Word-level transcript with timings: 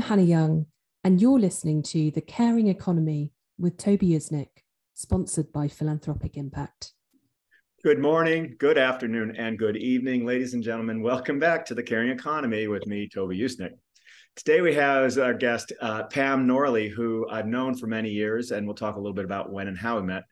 I'm 0.00 0.06
Hannah 0.06 0.22
Young, 0.22 0.64
and 1.04 1.20
you're 1.20 1.38
listening 1.38 1.82
to 1.82 2.10
The 2.10 2.22
Caring 2.22 2.68
Economy 2.68 3.32
with 3.58 3.76
Toby 3.76 4.08
Usnik, 4.08 4.48
sponsored 4.94 5.52
by 5.52 5.68
Philanthropic 5.68 6.38
Impact. 6.38 6.94
Good 7.84 7.98
morning, 7.98 8.56
good 8.58 8.78
afternoon, 8.78 9.36
and 9.36 9.58
good 9.58 9.76
evening, 9.76 10.24
ladies 10.24 10.54
and 10.54 10.62
gentlemen. 10.62 11.02
Welcome 11.02 11.38
back 11.38 11.66
to 11.66 11.74
The 11.74 11.82
Caring 11.82 12.08
Economy 12.08 12.66
with 12.66 12.86
me, 12.86 13.10
Toby 13.12 13.38
Usnik. 13.38 13.72
Today 14.36 14.62
we 14.62 14.72
have 14.72 15.04
as 15.04 15.18
our 15.18 15.34
guest 15.34 15.70
uh, 15.82 16.04
Pam 16.04 16.48
Norley, 16.48 16.88
who 16.88 17.28
I've 17.28 17.46
known 17.46 17.74
for 17.74 17.86
many 17.86 18.08
years, 18.08 18.52
and 18.52 18.66
we'll 18.66 18.76
talk 18.76 18.96
a 18.96 19.00
little 19.00 19.12
bit 19.12 19.26
about 19.26 19.52
when 19.52 19.68
and 19.68 19.76
how 19.76 20.00
we 20.00 20.06
met. 20.06 20.22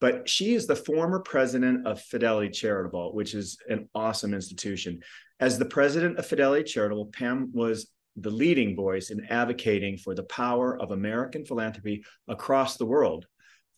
But 0.00 0.26
she 0.26 0.54
is 0.54 0.66
the 0.66 0.74
former 0.74 1.20
president 1.20 1.86
of 1.86 2.00
Fidelity 2.00 2.48
Charitable, 2.48 3.14
which 3.14 3.34
is 3.34 3.58
an 3.68 3.90
awesome 3.94 4.32
institution. 4.32 5.00
As 5.38 5.58
the 5.58 5.66
president 5.66 6.18
of 6.18 6.24
Fidelity 6.24 6.64
Charitable, 6.64 7.10
Pam 7.12 7.50
was 7.52 7.90
the 8.22 8.30
leading 8.30 8.74
voice 8.74 9.10
in 9.10 9.24
advocating 9.26 9.96
for 9.96 10.14
the 10.14 10.24
power 10.24 10.80
of 10.80 10.90
American 10.90 11.44
philanthropy 11.44 12.04
across 12.28 12.76
the 12.76 12.86
world. 12.86 13.26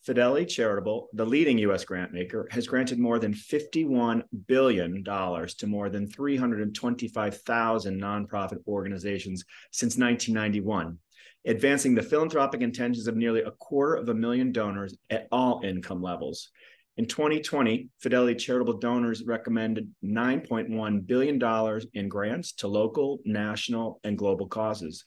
Fidelity 0.03 0.47
Charitable, 0.47 1.09
the 1.13 1.27
leading 1.27 1.59
U.S. 1.59 1.85
grant 1.85 2.13
maker, 2.13 2.49
has 2.51 2.67
granted 2.67 2.99
more 2.99 3.19
than 3.19 3.35
$51 3.35 4.23
billion 4.47 5.05
to 5.05 5.67
more 5.67 5.91
than 5.91 6.09
325,000 6.09 8.01
nonprofit 8.01 8.59
organizations 8.67 9.45
since 9.73 9.99
1991, 9.99 10.99
advancing 11.45 11.95
the 11.95 12.03
philanthropic 12.03 12.63
intentions 12.63 13.07
of 13.09 13.17
nearly 13.17 13.43
a 13.43 13.51
quarter 13.51 13.95
of 13.95 14.09
a 14.09 14.15
million 14.15 14.53
donors 14.53 14.97
at 15.11 15.29
all 15.31 15.61
income 15.63 16.01
levels. 16.01 16.49
In 17.01 17.07
2020, 17.07 17.89
Fidelity 17.99 18.35
charitable 18.35 18.75
donors 18.75 19.23
recommended 19.25 19.91
$9.1 20.05 21.07
billion 21.07 21.81
in 21.95 22.09
grants 22.11 22.53
to 22.53 22.69
local, 22.69 23.21
national, 23.25 24.01
and 24.05 24.19
global 24.19 24.47
causes. 24.47 25.07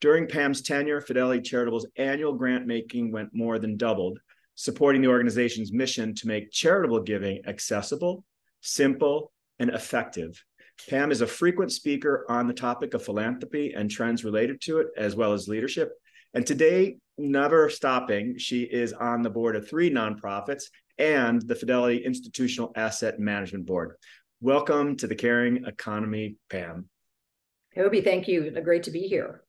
During 0.00 0.26
Pam's 0.26 0.62
tenure, 0.62 1.00
Fidelity 1.00 1.40
Charitable's 1.40 1.86
annual 1.94 2.32
grant 2.32 2.66
making 2.66 3.12
went 3.12 3.28
more 3.32 3.60
than 3.60 3.76
doubled, 3.76 4.18
supporting 4.56 5.00
the 5.00 5.10
organization's 5.10 5.72
mission 5.72 6.12
to 6.16 6.26
make 6.26 6.50
charitable 6.50 7.02
giving 7.02 7.40
accessible, 7.46 8.24
simple, 8.60 9.30
and 9.60 9.70
effective. 9.70 10.42
Pam 10.90 11.12
is 11.12 11.20
a 11.20 11.26
frequent 11.28 11.70
speaker 11.70 12.26
on 12.28 12.48
the 12.48 12.52
topic 12.52 12.94
of 12.94 13.04
philanthropy 13.04 13.74
and 13.76 13.88
trends 13.88 14.24
related 14.24 14.60
to 14.62 14.78
it, 14.78 14.88
as 14.96 15.14
well 15.14 15.32
as 15.32 15.46
leadership. 15.46 15.92
And 16.34 16.44
today, 16.44 16.96
never 17.16 17.70
stopping, 17.70 18.38
she 18.38 18.62
is 18.62 18.92
on 18.92 19.22
the 19.22 19.30
board 19.30 19.54
of 19.54 19.68
three 19.68 19.88
nonprofits 19.88 20.64
and 20.98 21.42
the 21.42 21.54
Fidelity 21.54 22.04
Institutional 22.04 22.72
Asset 22.76 23.18
Management 23.18 23.66
Board. 23.66 23.96
Welcome 24.40 24.96
to 24.96 25.06
the 25.06 25.14
Caring 25.14 25.64
Economy, 25.64 26.36
Pam. 26.50 26.88
Toby, 27.74 28.00
thank 28.00 28.28
you. 28.28 28.50
Great 28.62 28.82
to 28.84 28.90
be 28.90 29.00
here. 29.00 29.42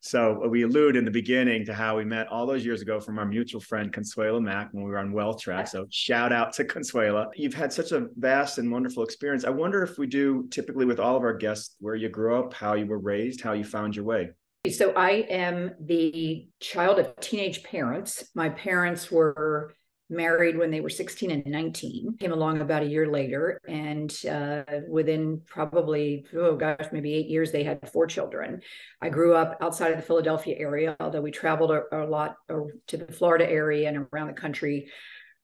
So 0.00 0.42
uh, 0.44 0.48
we 0.48 0.62
allude 0.62 0.96
in 0.96 1.04
the 1.04 1.10
beginning 1.10 1.64
to 1.66 1.74
how 1.74 1.96
we 1.96 2.04
met 2.04 2.26
all 2.28 2.46
those 2.46 2.64
years 2.64 2.82
ago 2.82 3.00
from 3.00 3.18
our 3.18 3.24
mutual 3.24 3.60
friend 3.60 3.92
Consuelo 3.92 4.40
Mack 4.40 4.70
when 4.72 4.84
we 4.84 4.90
were 4.90 4.98
on 4.98 5.12
WealthTrack. 5.12 5.68
So 5.68 5.86
shout 5.90 6.32
out 6.32 6.52
to 6.54 6.64
Consuelo. 6.64 7.30
You've 7.36 7.54
had 7.54 7.72
such 7.72 7.92
a 7.92 8.08
vast 8.16 8.58
and 8.58 8.72
wonderful 8.72 9.04
experience. 9.04 9.44
I 9.44 9.50
wonder 9.50 9.82
if 9.82 9.98
we 9.98 10.06
do 10.06 10.48
typically 10.50 10.84
with 10.84 10.98
all 10.98 11.16
of 11.16 11.22
our 11.22 11.36
guests 11.36 11.76
where 11.78 11.94
you 11.94 12.08
grew 12.08 12.38
up, 12.38 12.54
how 12.54 12.74
you 12.74 12.86
were 12.86 12.98
raised, 12.98 13.40
how 13.40 13.52
you 13.52 13.64
found 13.64 13.94
your 13.94 14.04
way. 14.04 14.30
So 14.70 14.92
I 14.92 15.10
am 15.30 15.72
the 15.80 16.48
child 16.60 16.98
of 16.98 17.14
teenage 17.20 17.62
parents. 17.62 18.28
My 18.34 18.48
parents 18.48 19.10
were 19.10 19.74
married 20.10 20.56
when 20.56 20.70
they 20.70 20.80
were 20.80 20.88
16 20.88 21.30
and 21.30 21.46
19 21.46 22.16
came 22.18 22.32
along 22.32 22.60
about 22.60 22.82
a 22.82 22.86
year 22.86 23.06
later 23.10 23.60
and 23.68 24.14
uh, 24.26 24.62
within 24.88 25.40
probably 25.46 26.24
oh 26.34 26.56
gosh 26.56 26.86
maybe 26.92 27.12
eight 27.12 27.28
years 27.28 27.52
they 27.52 27.62
had 27.62 27.90
four 27.90 28.06
children. 28.06 28.60
I 29.02 29.10
grew 29.10 29.34
up 29.34 29.58
outside 29.60 29.90
of 29.92 29.98
the 29.98 30.04
philadelphia 30.04 30.56
area 30.58 30.96
although 30.98 31.20
we 31.20 31.30
traveled 31.30 31.70
a, 31.70 31.82
a 31.92 32.06
lot 32.06 32.36
to 32.48 32.96
the 32.96 33.12
florida 33.12 33.48
area 33.48 33.88
and 33.88 34.06
around 34.12 34.28
the 34.28 34.40
country. 34.40 34.88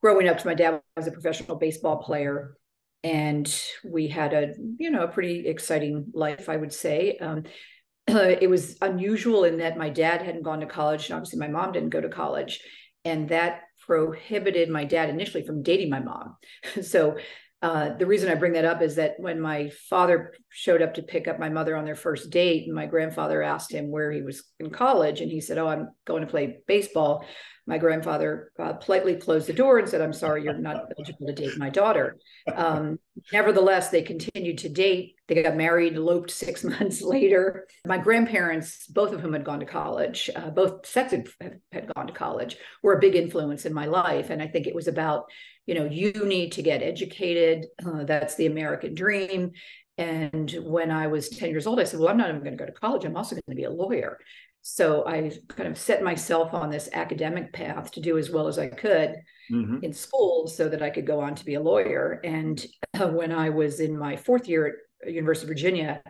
Growing 0.03 0.29
up 0.29 0.45
my 0.45 0.55
dad 0.55 0.81
was 0.97 1.07
a 1.07 1.13
professional 1.13 1.57
baseball 1.57 1.99
player 1.99 2.57
and 3.03 3.55
we 3.85 4.09
had 4.09 4.33
a 4.33 4.55
you 4.79 4.91
know 4.91 5.05
a 5.05 5.09
pretty 5.09 5.47
exciting 5.47 6.07
life 6.15 6.49
i 6.49 6.57
would 6.57 6.73
say. 6.73 7.19
Um, 7.19 7.45
it 8.07 8.49
was 8.49 8.77
unusual 8.81 9.45
in 9.45 9.59
that 9.59 9.79
my 9.79 9.91
dad 9.91 10.23
hadn't 10.23 10.43
gone 10.43 10.61
to 10.61 10.67
college 10.67 11.09
and 11.09 11.17
obviously 11.17 11.39
my 11.39 11.49
mom 11.49 11.73
didn't 11.73 11.91
go 11.91 12.01
to 12.01 12.09
college 12.09 12.61
and 13.05 13.29
that 13.29 13.63
prohibited 13.87 14.69
my 14.69 14.85
dad 14.85 15.09
initially 15.11 15.45
from 15.45 15.63
dating 15.63 15.91
my 15.91 16.01
mom. 16.01 16.37
so 16.83 17.17
uh, 17.63 17.97
the 17.97 18.05
reason 18.05 18.31
I 18.31 18.35
bring 18.35 18.53
that 18.53 18.67
up 18.67 18.83
is 18.83 18.97
that 18.97 19.15
when 19.19 19.41
my 19.41 19.71
father 19.89 20.35
showed 20.51 20.83
up 20.83 20.95
to 20.95 21.03
pick 21.03 21.27
up 21.27 21.39
my 21.39 21.49
mother 21.49 21.75
on 21.77 21.87
their 21.87 21.95
first 21.95 22.29
date, 22.29 22.69
my 22.69 22.85
grandfather 22.85 23.43
asked 23.43 23.73
him 23.73 23.91
where 23.91 24.13
he 24.13 24.21
was 24.21 24.45
in 24.61 24.69
college, 24.69 25.23
and 25.23 25.31
he 25.31 25.41
said, 25.41 25.57
"Oh, 25.57 25.69
I'm 25.69 25.89
going 26.05 26.21
to 26.21 26.31
play 26.31 26.59
baseball." 26.67 27.25
My 27.67 27.79
grandfather 27.79 28.53
uh, 28.59 28.75
politely 28.75 29.17
closed 29.17 29.47
the 29.47 29.53
door 29.53 29.79
and 29.79 29.89
said, 29.89 30.03
"I'm 30.03 30.13
sorry, 30.13 30.45
you're 30.45 30.59
not 30.59 30.85
eligible 30.97 31.27
to 31.27 31.33
date 31.33 31.57
my 31.57 31.71
daughter." 31.71 32.19
Um, 32.55 32.99
nevertheless, 33.33 33.89
they 33.89 34.03
continued 34.03 34.59
to 34.59 34.69
date. 34.69 35.15
They 35.29 35.43
got 35.43 35.57
married, 35.57 35.97
eloped 35.97 36.31
six 36.31 36.63
months 36.65 37.01
later. 37.01 37.67
My 37.87 37.99
grandparents, 37.99 38.87
both 38.87 39.13
of 39.13 39.21
whom 39.21 39.33
had 39.33 39.45
gone 39.45 39.61
to 39.61 39.67
college, 39.67 40.29
uh, 40.37 40.51
both 40.51 40.87
sets 40.87 41.13
had, 41.13 41.61
had 41.73 41.95
gone 41.95 42.07
to 42.07 42.13
college, 42.13 42.57
were 42.83 42.95
a 42.95 43.01
big 43.01 43.15
influence 43.15 43.65
in 43.65 43.73
my 43.73 43.87
life, 43.87 44.31
and 44.31 44.43
I 44.43 44.49
think 44.49 44.67
it 44.67 44.75
was 44.75 44.89
about 44.89 45.25
you 45.67 45.75
know 45.75 45.85
you 45.85 46.13
need 46.27 46.53
to 46.53 46.63
get 46.63 46.83
educated 46.83 47.67
uh, 47.87 48.05
that's 48.05 48.35
the 48.35 48.47
american 48.47 48.95
dream 48.95 49.53
and 49.99 50.51
when 50.63 50.91
i 50.91 51.07
was 51.07 51.29
10 51.29 51.51
years 51.51 51.67
old 51.67 51.81
i 51.81 51.85
said 51.85 52.01
well 52.01 52.09
i'm 52.09 52.17
not 52.17 52.29
even 52.29 52.41
going 52.41 52.57
to 52.57 52.59
go 52.59 52.67
to 52.67 52.73
college 52.73 53.05
i'm 53.05 53.17
also 53.17 53.35
going 53.35 53.43
to 53.49 53.55
be 53.55 53.65
a 53.65 53.71
lawyer 53.71 54.19
so 54.67 55.07
i 55.07 55.31
kind 55.49 55.69
of 55.69 55.77
set 55.77 56.03
myself 56.03 56.55
on 56.55 56.71
this 56.71 56.89
academic 56.95 57.53
path 57.53 57.91
to 57.91 58.01
do 58.01 58.17
as 58.17 58.31
well 58.31 58.49
as 58.49 58.59
i 58.59 58.67
could 58.67 59.15
mm-hmm. 59.53 59.77
in 59.83 59.93
school 59.93 60.47
so 60.47 60.71
that 60.71 60.83
i 60.83 60.89
could 60.89 61.07
go 61.07 61.21
on 61.21 61.35
to 61.35 61.45
be 61.45 61.55
a 61.55 61.61
lawyer 61.61 62.19
and 62.25 62.65
uh, 62.99 63.07
when 63.07 63.31
i 63.31 63.51
was 63.51 63.79
in 63.79 63.97
my 63.97 64.17
fourth 64.17 64.49
year 64.49 64.79
at 65.05 65.13
university 65.13 65.45
of 65.45 65.49
virginia 65.49 66.01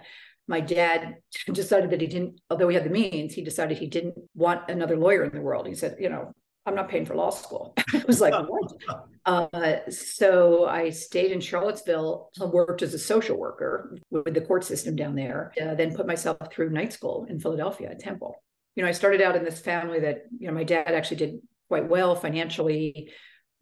my 0.46 0.60
dad 0.60 1.16
decided 1.52 1.90
that 1.90 2.00
he 2.00 2.06
didn't 2.06 2.40
although 2.48 2.68
he 2.68 2.76
had 2.76 2.84
the 2.84 2.90
means 2.90 3.34
he 3.34 3.42
decided 3.42 3.76
he 3.76 3.88
didn't 3.88 4.14
want 4.36 4.70
another 4.70 4.96
lawyer 4.96 5.24
in 5.24 5.34
the 5.34 5.40
world 5.40 5.66
he 5.66 5.74
said 5.74 5.96
you 5.98 6.08
know 6.08 6.32
I'm 6.66 6.74
not 6.74 6.88
paying 6.88 7.04
for 7.04 7.14
law 7.14 7.30
school. 7.30 7.74
I 7.92 8.02
was 8.06 8.20
like, 8.20 8.32
what? 8.32 8.72
Uh, 9.26 9.78
so 9.88 10.66
I 10.66 10.90
stayed 10.90 11.32
in 11.32 11.40
Charlottesville, 11.40 12.28
worked 12.38 12.82
as 12.82 12.92
a 12.92 12.98
social 12.98 13.38
worker 13.38 13.96
with 14.10 14.34
the 14.34 14.42
court 14.42 14.64
system 14.64 14.96
down 14.96 15.14
there, 15.14 15.50
uh, 15.62 15.74
then 15.74 15.96
put 15.96 16.06
myself 16.06 16.36
through 16.52 16.68
night 16.68 16.92
school 16.92 17.24
in 17.30 17.40
Philadelphia 17.40 17.88
at 17.92 18.00
Temple. 18.00 18.43
You 18.74 18.82
know, 18.82 18.88
I 18.88 18.92
started 18.92 19.20
out 19.20 19.36
in 19.36 19.44
this 19.44 19.60
family 19.60 20.00
that, 20.00 20.24
you 20.38 20.48
know, 20.48 20.54
my 20.54 20.64
dad 20.64 20.88
actually 20.88 21.18
did 21.18 21.38
quite 21.68 21.88
well 21.88 22.14
financially, 22.14 23.10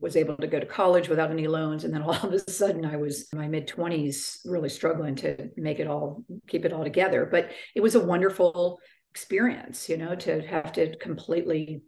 was 0.00 0.16
able 0.16 0.36
to 0.36 0.46
go 0.46 0.58
to 0.58 0.66
college 0.66 1.08
without 1.08 1.30
any 1.30 1.46
loans. 1.46 1.84
And 1.84 1.94
then 1.94 2.02
all 2.02 2.14
of 2.14 2.32
a 2.32 2.50
sudden 2.50 2.84
I 2.84 2.96
was 2.96 3.28
in 3.32 3.38
my 3.38 3.48
mid 3.48 3.68
20s 3.68 4.40
really 4.44 4.68
struggling 4.68 5.14
to 5.16 5.50
make 5.56 5.78
it 5.78 5.86
all, 5.86 6.24
keep 6.48 6.64
it 6.64 6.72
all 6.72 6.84
together. 6.84 7.26
But 7.30 7.50
it 7.74 7.80
was 7.80 7.94
a 7.94 8.04
wonderful 8.04 8.80
experience, 9.10 9.88
you 9.88 9.96
know, 9.96 10.14
to 10.16 10.40
have 10.46 10.72
to 10.72 10.96
completely 10.96 11.82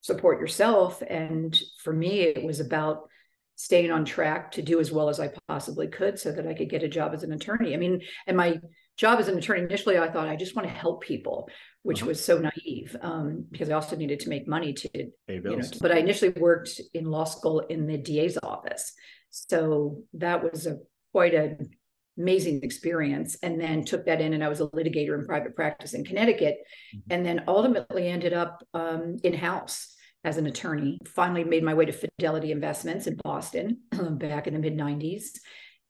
support 0.00 0.40
yourself. 0.40 1.02
And 1.08 1.58
for 1.82 1.92
me, 1.92 2.20
it 2.20 2.44
was 2.44 2.60
about 2.60 3.08
staying 3.56 3.90
on 3.90 4.04
track 4.04 4.50
to 4.52 4.62
do 4.62 4.80
as 4.80 4.90
well 4.90 5.08
as 5.08 5.20
I 5.20 5.30
possibly 5.48 5.86
could 5.86 6.18
so 6.18 6.32
that 6.32 6.46
I 6.46 6.54
could 6.54 6.68
get 6.68 6.82
a 6.82 6.88
job 6.88 7.14
as 7.14 7.22
an 7.22 7.32
attorney. 7.32 7.74
I 7.74 7.76
mean, 7.76 8.02
and 8.26 8.36
my 8.36 8.60
job 8.96 9.20
as 9.20 9.28
an 9.28 9.38
attorney 9.38 9.62
initially, 9.62 9.98
I 9.98 10.10
thought 10.10 10.28
I 10.28 10.36
just 10.36 10.56
want 10.56 10.68
to 10.68 10.74
help 10.74 11.02
people, 11.02 11.48
which 11.82 12.00
uh-huh. 12.00 12.08
was 12.08 12.24
so 12.24 12.38
naive 12.38 12.96
um, 13.00 13.46
because 13.50 13.70
I 13.70 13.74
also 13.74 13.96
needed 13.96 14.20
to 14.20 14.28
make 14.28 14.48
money 14.48 14.72
to, 14.72 14.88
you 15.28 15.40
know, 15.42 15.60
but 15.80 15.92
I 15.92 15.98
initially 15.98 16.30
worked 16.30 16.80
in 16.94 17.04
law 17.04 17.24
school 17.24 17.60
in 17.60 17.86
the 17.86 17.96
DA's 17.96 18.38
office. 18.42 18.92
So 19.30 20.02
that 20.14 20.42
was 20.42 20.66
a 20.66 20.78
quite 21.12 21.34
an 21.34 21.70
amazing 22.18 22.60
experience 22.62 23.36
and 23.42 23.60
then 23.60 23.84
took 23.84 24.06
that 24.06 24.20
in 24.20 24.32
and 24.32 24.44
I 24.44 24.48
was 24.48 24.60
a 24.60 24.66
litigator 24.68 25.18
in 25.18 25.26
private 25.26 25.56
practice 25.56 25.94
in 25.94 26.04
Connecticut 26.04 26.56
mm-hmm. 26.94 27.12
and 27.12 27.24
then 27.24 27.44
ultimately 27.48 28.08
ended 28.08 28.32
up 28.32 28.62
um, 28.74 29.16
in-house 29.22 29.93
as 30.24 30.38
an 30.38 30.46
attorney. 30.46 30.98
Finally, 31.06 31.44
made 31.44 31.62
my 31.62 31.74
way 31.74 31.84
to 31.84 31.92
Fidelity 31.92 32.50
Investments 32.50 33.06
in 33.06 33.18
Boston 33.22 33.82
back 34.10 34.46
in 34.46 34.54
the 34.54 34.60
mid 34.60 34.76
90s 34.76 35.38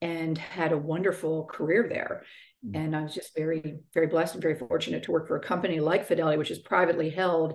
and 0.03 0.37
had 0.37 0.73
a 0.73 0.79
wonderful 0.79 1.47
career 1.47 1.87
there. 1.89 2.25
Mm. 2.67 2.77
And 2.77 2.97
I 2.97 3.03
was 3.03 3.15
just 3.15 3.37
very, 3.37 3.77
very 3.95 4.09
blessed 4.09 4.35
and 4.35 4.43
very 4.43 4.59
fortunate 4.59 5.05
to 5.05 5.13
work 5.13 5.29
for 5.29 5.37
a 5.37 5.41
company 5.41 5.81
like 5.81 6.07
Fidelity, 6.07 6.37
which 6.37 6.51
is 6.51 6.59
privately 6.59 7.11
held 7.11 7.55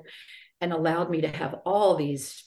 and 0.61 0.73
allowed 0.73 1.09
me 1.09 1.21
to 1.21 1.27
have 1.27 1.55
all 1.65 1.95
these 1.95 2.43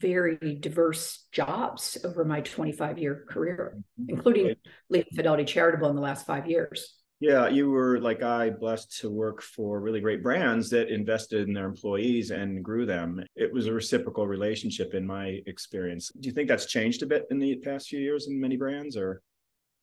very 0.00 0.58
diverse 0.60 1.26
jobs 1.32 1.98
over 2.04 2.24
my 2.24 2.40
25 2.40 2.98
year 2.98 3.24
career, 3.28 3.78
mm-hmm. 4.00 4.10
including 4.10 4.54
leading 4.88 5.10
Fidelity 5.14 5.44
Charitable 5.44 5.88
in 5.88 5.96
the 5.96 6.02
last 6.02 6.26
five 6.26 6.48
years. 6.48 6.97
Yeah, 7.20 7.48
you 7.48 7.70
were 7.70 7.98
like 8.00 8.22
I, 8.22 8.50
blessed 8.50 8.98
to 9.00 9.10
work 9.10 9.42
for 9.42 9.80
really 9.80 10.00
great 10.00 10.22
brands 10.22 10.70
that 10.70 10.88
invested 10.88 11.48
in 11.48 11.52
their 11.52 11.66
employees 11.66 12.30
and 12.30 12.64
grew 12.64 12.86
them. 12.86 13.24
It 13.34 13.52
was 13.52 13.66
a 13.66 13.72
reciprocal 13.72 14.26
relationship 14.26 14.94
in 14.94 15.04
my 15.04 15.40
experience. 15.46 16.12
Do 16.20 16.28
you 16.28 16.32
think 16.32 16.48
that's 16.48 16.66
changed 16.66 17.02
a 17.02 17.06
bit 17.06 17.26
in 17.30 17.40
the 17.40 17.56
past 17.56 17.88
few 17.88 17.98
years 17.98 18.28
in 18.28 18.40
many 18.40 18.56
brands 18.56 18.96
or? 18.96 19.20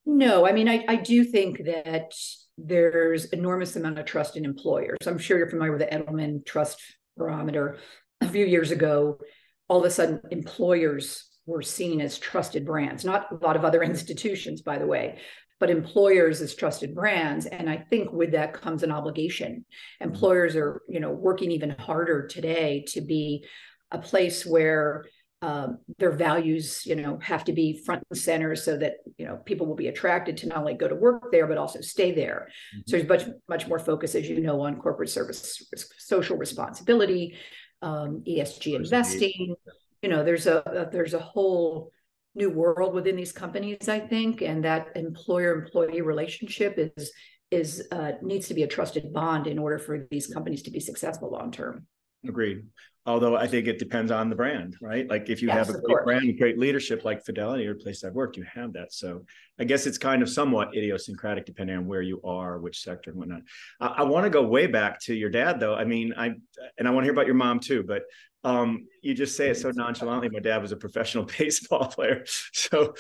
No, 0.06 0.48
I 0.48 0.54
mean, 0.54 0.70
I, 0.70 0.86
I 0.88 0.96
do 0.96 1.26
think 1.26 1.66
that 1.66 2.14
there's 2.58 3.26
enormous 3.26 3.76
amount 3.76 4.00
of 4.00 4.06
trust 4.06 4.38
in 4.38 4.46
employers. 4.46 5.00
I'm 5.06 5.18
sure 5.18 5.38
you're 5.38 5.50
familiar 5.50 5.74
with 5.74 5.82
the 5.82 5.88
Edelman 5.88 6.46
Trust 6.46 6.82
Barometer. 7.18 7.78
A 8.22 8.30
few 8.30 8.46
years 8.46 8.72
ago, 8.72 9.20
all 9.68 9.80
of 9.80 9.86
a 9.86 9.92
sudden, 9.92 10.22
employers 10.32 11.28
were 11.46 11.62
seen 11.62 12.00
as 12.00 12.18
trusted 12.18 12.66
brands, 12.66 13.04
not 13.04 13.32
a 13.32 13.46
lot 13.46 13.58
of 13.58 13.66
other 13.66 13.84
institutions, 13.92 14.62
by 14.62 14.78
the 14.78 14.88
way, 14.88 15.20
but 15.60 15.70
employers 15.70 16.42
as 16.42 16.54
trusted 16.54 16.94
brands. 16.94 17.46
And 17.46 17.70
I 17.70 17.78
think 17.78 18.12
with 18.12 18.32
that 18.32 18.54
comes 18.54 18.84
an 18.84 18.92
obligation. 18.92 19.66
Mm-hmm. 20.02 20.10
Employers 20.10 20.56
are, 20.56 20.82
you 20.88 21.00
know, 21.00 21.12
working 21.12 21.52
even 21.52 21.72
harder 21.72 22.28
today 22.28 22.86
to 22.90 23.02
be 23.02 23.46
a 23.92 23.98
place 23.98 24.46
where 24.46 25.06
um, 25.42 25.80
their 26.00 26.12
values, 26.12 26.86
you 26.86 26.96
know, 26.96 27.20
have 27.22 27.44
to 27.46 27.54
be 27.54 27.84
front 27.86 28.04
and 28.10 28.18
center 28.18 28.56
so 28.56 28.78
that 28.78 28.96
you 29.18 29.26
know 29.28 29.36
people 29.46 29.68
will 29.68 29.76
be 29.76 29.90
attracted 29.90 30.38
to 30.38 30.48
not 30.48 30.58
only 30.58 30.74
go 30.74 30.88
to 30.88 30.96
work 30.96 31.32
there 31.32 31.46
but 31.46 31.58
also 31.58 31.82
stay 31.82 32.12
there. 32.12 32.48
Mm-hmm. 32.74 32.82
So 32.88 32.98
there's 32.98 33.10
much 33.10 33.36
much 33.48 33.68
more 33.68 33.78
focus, 33.78 34.16
as 34.16 34.28
you 34.28 34.40
know, 34.40 34.62
on 34.62 34.78
corporate 34.78 35.10
service, 35.10 35.62
social 35.98 36.38
responsibility, 36.38 37.38
um, 37.82 38.24
ESG 38.28 38.76
investing. 38.76 39.56
You 40.02 40.10
know, 40.10 40.24
there's 40.24 40.48
a, 40.48 40.58
a 40.60 40.90
there's 40.92 41.14
a 41.14 41.20
whole 41.20 41.92
new 42.36 42.50
world 42.50 42.94
within 42.94 43.16
these 43.16 43.32
companies, 43.32 43.88
I 43.88 44.00
think, 44.00 44.42
and 44.42 44.64
that 44.64 44.90
employer-employee 44.96 46.02
relationship 46.02 46.76
is 46.78 47.12
is 47.52 47.88
uh, 47.92 48.14
needs 48.22 48.48
to 48.48 48.54
be 48.54 48.64
a 48.64 48.68
trusted 48.68 49.14
bond 49.14 49.48
in 49.48 49.60
order 49.60 49.78
for 49.78 50.08
these 50.10 50.28
companies 50.28 50.64
to 50.64 50.72
be 50.72 50.80
successful 50.80 51.32
long 51.32 51.52
term. 51.52 51.88
Agreed 52.28 52.64
although 53.08 53.36
I 53.36 53.48
think 53.48 53.68
it 53.68 53.78
depends 53.78 54.12
on 54.12 54.30
the 54.30 54.36
brand, 54.36 54.78
right? 54.82 55.08
Like 55.08 55.30
if 55.30 55.42
you 55.42 55.50
yes, 55.50 55.68
have 55.68 55.76
a 55.76 55.80
great 55.80 56.04
brand, 56.04 56.38
great 56.40 56.58
leadership 56.58 57.06
like 57.06 57.24
Fidelity 57.24 57.68
or 57.68 57.76
place 57.76 58.04
I've 58.04 58.14
worked, 58.14 58.36
you 58.36 58.44
have 58.44 58.74
that. 58.74 58.94
So 58.94 59.26
I 59.60 59.64
guess 59.64 59.86
it's 59.86 59.98
kind 59.98 60.24
of 60.24 60.30
somewhat 60.30 60.76
idiosyncratic 60.76 61.46
depending 61.46 61.78
on 61.78 61.88
where 61.88 62.02
you 62.02 62.20
are, 62.24 62.58
which 62.58 62.82
sector 62.82 63.12
and 63.12 63.20
whatnot. 63.20 63.42
I, 63.80 63.88
I 63.88 64.04
want 64.04 64.24
to 64.24 64.30
go 64.30 64.44
way 64.44 64.66
back 64.66 65.00
to 65.02 65.14
your 65.14 65.30
dad 65.30 65.60
though. 65.60 65.76
I 65.76 65.86
mean, 65.86 66.14
I 66.18 66.34
and 66.78 66.88
I 66.88 66.92
want 66.92 67.04
to 67.04 67.06
hear 67.06 67.14
about 67.14 67.28
your 67.28 67.36
mom 67.36 67.60
too, 67.60 67.84
but 67.84 68.04
um, 68.44 68.88
you 69.02 69.14
just 69.14 69.36
say 69.38 69.50
it 69.50 69.58
so 69.58 69.72
nonchalantly. 69.72 70.30
My 70.30 70.40
dad 70.40 70.62
was 70.62 70.72
a 70.72 70.78
professional 70.78 71.26
baseball 71.38 71.88
player. 71.88 72.26
So 72.54 72.96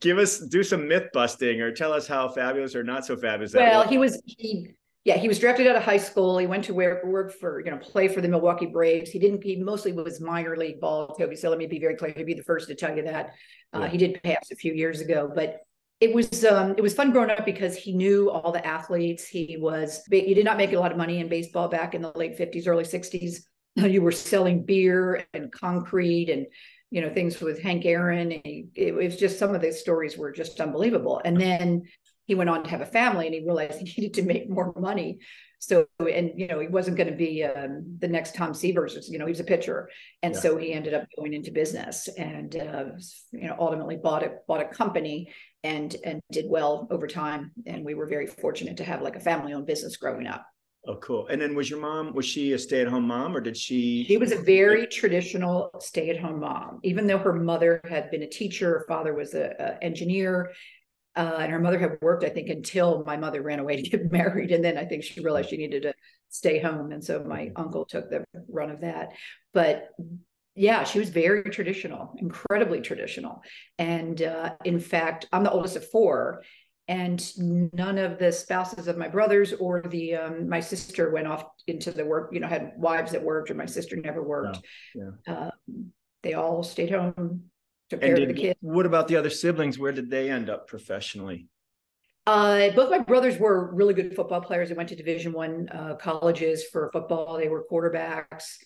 give 0.00 0.18
us 0.18 0.38
do 0.38 0.62
some 0.62 0.88
myth 0.88 1.08
busting 1.12 1.60
or 1.60 1.70
tell 1.72 1.92
us 1.92 2.06
how 2.06 2.28
fabulous 2.28 2.74
or 2.74 2.84
not 2.84 3.04
so 3.04 3.16
fabulous 3.16 3.52
well, 3.52 3.86
he 3.86 3.98
was 3.98 4.22
he 4.24 4.74
yeah, 5.04 5.18
he 5.18 5.28
was 5.28 5.38
drafted 5.38 5.66
out 5.66 5.76
of 5.76 5.82
high 5.82 5.98
school. 5.98 6.38
He 6.38 6.46
went 6.46 6.64
to 6.64 6.74
work 6.74 7.32
for, 7.38 7.62
you 7.62 7.70
know, 7.70 7.76
play 7.76 8.08
for 8.08 8.22
the 8.22 8.28
Milwaukee 8.28 8.66
Braves. 8.66 9.10
He 9.10 9.18
didn't, 9.18 9.44
he 9.44 9.56
mostly 9.56 9.92
was 9.92 10.18
minor 10.18 10.56
league 10.56 10.80
ball, 10.80 11.14
Toby. 11.14 11.36
So 11.36 11.50
let 11.50 11.58
me 11.58 11.66
be 11.66 11.78
very 11.78 11.94
clear. 11.94 12.14
He'd 12.16 12.24
be 12.24 12.32
the 12.32 12.42
first 12.42 12.68
to 12.68 12.74
tell 12.74 12.96
you 12.96 13.02
that. 13.04 13.34
Uh, 13.74 13.80
yeah. 13.80 13.88
He 13.88 13.98
did 13.98 14.22
pass 14.22 14.50
a 14.50 14.56
few 14.56 14.72
years 14.72 15.02
ago, 15.02 15.30
but 15.34 15.60
it 16.00 16.14
was 16.14 16.44
um, 16.44 16.74
it 16.76 16.80
was 16.80 16.94
fun 16.94 17.12
growing 17.12 17.30
up 17.30 17.44
because 17.44 17.76
he 17.76 17.92
knew 17.92 18.30
all 18.30 18.50
the 18.50 18.66
athletes. 18.66 19.26
He 19.26 19.56
was 19.60 20.02
he 20.10 20.34
did 20.34 20.44
not 20.44 20.56
make 20.56 20.72
a 20.72 20.78
lot 20.78 20.90
of 20.90 20.98
money 20.98 21.20
in 21.20 21.28
baseball 21.28 21.68
back 21.68 21.94
in 21.94 22.02
the 22.02 22.12
late 22.16 22.38
50s, 22.38 22.66
early 22.66 22.84
60s. 22.84 23.36
You 23.76 24.02
were 24.02 24.12
selling 24.12 24.64
beer 24.64 25.26
and 25.34 25.50
concrete 25.50 26.30
and 26.30 26.46
you 26.92 27.00
know 27.00 27.12
things 27.12 27.40
with 27.40 27.60
Hank 27.60 27.84
Aaron. 27.84 28.30
It, 28.30 28.66
it 28.76 28.94
was 28.94 29.16
just 29.16 29.36
some 29.36 29.52
of 29.52 29.60
the 29.60 29.72
stories 29.72 30.16
were 30.16 30.30
just 30.30 30.60
unbelievable. 30.60 31.20
And 31.24 31.40
then 31.40 31.82
he 32.26 32.34
went 32.34 32.50
on 32.50 32.64
to 32.64 32.70
have 32.70 32.80
a 32.80 32.86
family 32.86 33.26
and 33.26 33.34
he 33.34 33.44
realized 33.44 33.78
he 33.86 34.00
needed 34.00 34.14
to 34.14 34.22
make 34.22 34.48
more 34.48 34.72
money. 34.78 35.18
So, 35.58 35.86
and 35.98 36.32
you 36.36 36.46
know, 36.46 36.60
he 36.60 36.68
wasn't 36.68 36.98
going 36.98 37.10
to 37.10 37.16
be 37.16 37.42
um, 37.42 37.96
the 37.98 38.08
next 38.08 38.34
Tom 38.34 38.52
Seavers. 38.52 39.08
You 39.08 39.18
know, 39.18 39.24
he 39.24 39.30
was 39.30 39.40
a 39.40 39.44
pitcher, 39.44 39.88
and 40.22 40.34
yeah. 40.34 40.40
so 40.40 40.58
he 40.58 40.74
ended 40.74 40.92
up 40.92 41.06
going 41.16 41.32
into 41.32 41.52
business 41.52 42.06
and 42.18 42.54
uh, 42.54 42.84
you 43.32 43.48
know 43.48 43.56
ultimately 43.58 43.96
bought 43.96 44.22
a 44.22 44.32
bought 44.46 44.60
a 44.60 44.66
company 44.66 45.32
and 45.62 45.96
and 46.04 46.20
did 46.30 46.44
well 46.48 46.86
over 46.90 47.06
time. 47.06 47.52
And 47.66 47.82
we 47.82 47.94
were 47.94 48.06
very 48.06 48.26
fortunate 48.26 48.76
to 48.76 48.84
have 48.84 49.00
like 49.00 49.16
a 49.16 49.20
family 49.20 49.54
owned 49.54 49.66
business 49.66 49.96
growing 49.96 50.26
up. 50.26 50.44
Oh, 50.86 50.96
cool. 50.96 51.26
And 51.28 51.40
then 51.40 51.54
was 51.54 51.70
your 51.70 51.80
mom, 51.80 52.12
was 52.12 52.26
she 52.26 52.52
a 52.52 52.58
stay 52.58 52.82
at 52.82 52.88
home 52.88 53.06
mom 53.06 53.34
or 53.34 53.40
did 53.40 53.56
she? 53.56 54.04
She 54.04 54.18
was 54.18 54.32
a 54.32 54.42
very 54.42 54.86
traditional 54.86 55.70
stay 55.80 56.10
at 56.10 56.20
home 56.20 56.40
mom, 56.40 56.80
even 56.82 57.06
though 57.06 57.18
her 57.18 57.32
mother 57.32 57.80
had 57.88 58.10
been 58.10 58.22
a 58.22 58.28
teacher, 58.28 58.80
her 58.80 58.84
father 58.86 59.14
was 59.14 59.32
an 59.32 59.54
engineer. 59.80 60.52
Uh, 61.16 61.36
and 61.40 61.52
her 61.52 61.60
mother 61.60 61.78
had 61.78 61.98
worked, 62.00 62.24
I 62.24 62.28
think, 62.28 62.48
until 62.48 63.04
my 63.04 63.16
mother 63.16 63.42
ran 63.42 63.60
away 63.60 63.76
to 63.82 63.88
get 63.88 64.10
married. 64.10 64.50
And 64.50 64.64
then 64.64 64.76
I 64.78 64.84
think 64.84 65.04
she 65.04 65.22
realized 65.22 65.50
she 65.50 65.56
needed 65.56 65.82
to 65.82 65.94
stay 66.28 66.60
home. 66.60 66.92
And 66.92 67.02
so 67.02 67.22
my 67.22 67.52
uncle 67.56 67.84
took 67.84 68.10
the 68.10 68.24
run 68.48 68.70
of 68.70 68.80
that. 68.80 69.12
But 69.52 69.90
yeah, 70.56 70.84
she 70.84 70.98
was 70.98 71.10
very 71.10 71.42
traditional, 71.44 72.14
incredibly 72.18 72.80
traditional. 72.80 73.42
And 73.78 74.20
uh, 74.22 74.54
in 74.64 74.78
fact, 74.78 75.26
I'm 75.32 75.44
the 75.44 75.50
oldest 75.50 75.76
of 75.76 75.88
four. 75.90 76.42
And 76.86 77.24
none 77.72 77.96
of 77.96 78.18
the 78.18 78.30
spouses 78.30 78.88
of 78.88 78.98
my 78.98 79.08
brothers 79.08 79.54
or 79.54 79.80
the 79.80 80.16
um, 80.16 80.50
my 80.50 80.60
sister 80.60 81.10
went 81.10 81.26
off 81.26 81.46
into 81.66 81.90
the 81.92 82.04
work. 82.04 82.28
You 82.30 82.40
know, 82.40 82.46
had 82.46 82.72
wives 82.76 83.12
that 83.12 83.22
worked, 83.22 83.50
or 83.50 83.54
my 83.54 83.64
sister 83.64 83.96
never 83.96 84.22
worked. 84.22 84.58
Yeah, 84.94 85.10
yeah. 85.26 85.34
Uh, 85.34 85.50
they 86.22 86.34
all 86.34 86.62
stayed 86.62 86.90
home 86.90 87.44
care 88.00 88.14
did, 88.14 88.36
kids. 88.36 88.58
What 88.60 88.86
about 88.86 89.08
the 89.08 89.16
other 89.16 89.30
siblings? 89.30 89.78
Where 89.78 89.92
did 89.92 90.10
they 90.10 90.30
end 90.30 90.50
up 90.50 90.66
professionally? 90.66 91.48
Uh, 92.26 92.70
both 92.70 92.90
my 92.90 92.98
brothers 92.98 93.38
were 93.38 93.74
really 93.74 93.92
good 93.92 94.14
football 94.16 94.40
players. 94.40 94.70
They 94.70 94.74
went 94.74 94.88
to 94.88 94.96
Division 94.96 95.32
One 95.32 95.68
uh, 95.70 95.96
colleges 95.96 96.64
for 96.72 96.90
football. 96.92 97.36
They 97.36 97.48
were 97.48 97.64
quarterbacks. 97.70 98.56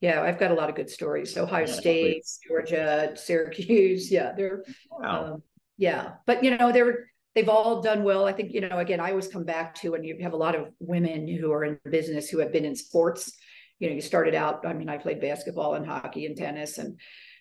Yeah, 0.00 0.22
I've 0.22 0.38
got 0.38 0.52
a 0.52 0.54
lot 0.54 0.68
of 0.68 0.76
good 0.76 0.88
stories. 0.88 1.36
Ohio 1.36 1.66
yeah, 1.66 1.72
State, 1.72 2.24
Georgia, 2.46 3.12
Syracuse. 3.16 4.10
Yeah, 4.12 4.32
they're 4.36 4.64
wow. 4.90 5.34
Um, 5.34 5.42
yeah, 5.76 6.12
but 6.26 6.44
you 6.44 6.56
know 6.56 6.70
they're 6.70 7.06
they've 7.34 7.48
all 7.48 7.82
done 7.82 8.04
well. 8.04 8.24
I 8.24 8.32
think 8.32 8.52
you 8.52 8.60
know 8.60 8.78
again 8.78 9.00
I 9.00 9.10
always 9.10 9.26
come 9.26 9.44
back 9.44 9.74
to 9.76 9.94
and 9.94 10.04
you 10.04 10.18
have 10.22 10.32
a 10.32 10.36
lot 10.36 10.54
of 10.54 10.68
women 10.78 11.26
who 11.26 11.52
are 11.52 11.64
in 11.64 11.78
business 11.90 12.28
who 12.28 12.38
have 12.38 12.52
been 12.52 12.64
in 12.64 12.76
sports. 12.76 13.32
You 13.80 13.88
know, 13.88 13.94
you 13.96 14.00
started 14.00 14.34
out. 14.34 14.64
I 14.64 14.74
mean, 14.74 14.88
I 14.88 14.98
played 14.98 15.20
basketball 15.20 15.74
and 15.74 15.86
hockey 15.86 16.26
and 16.26 16.36
tennis 16.36 16.78
and 16.78 16.98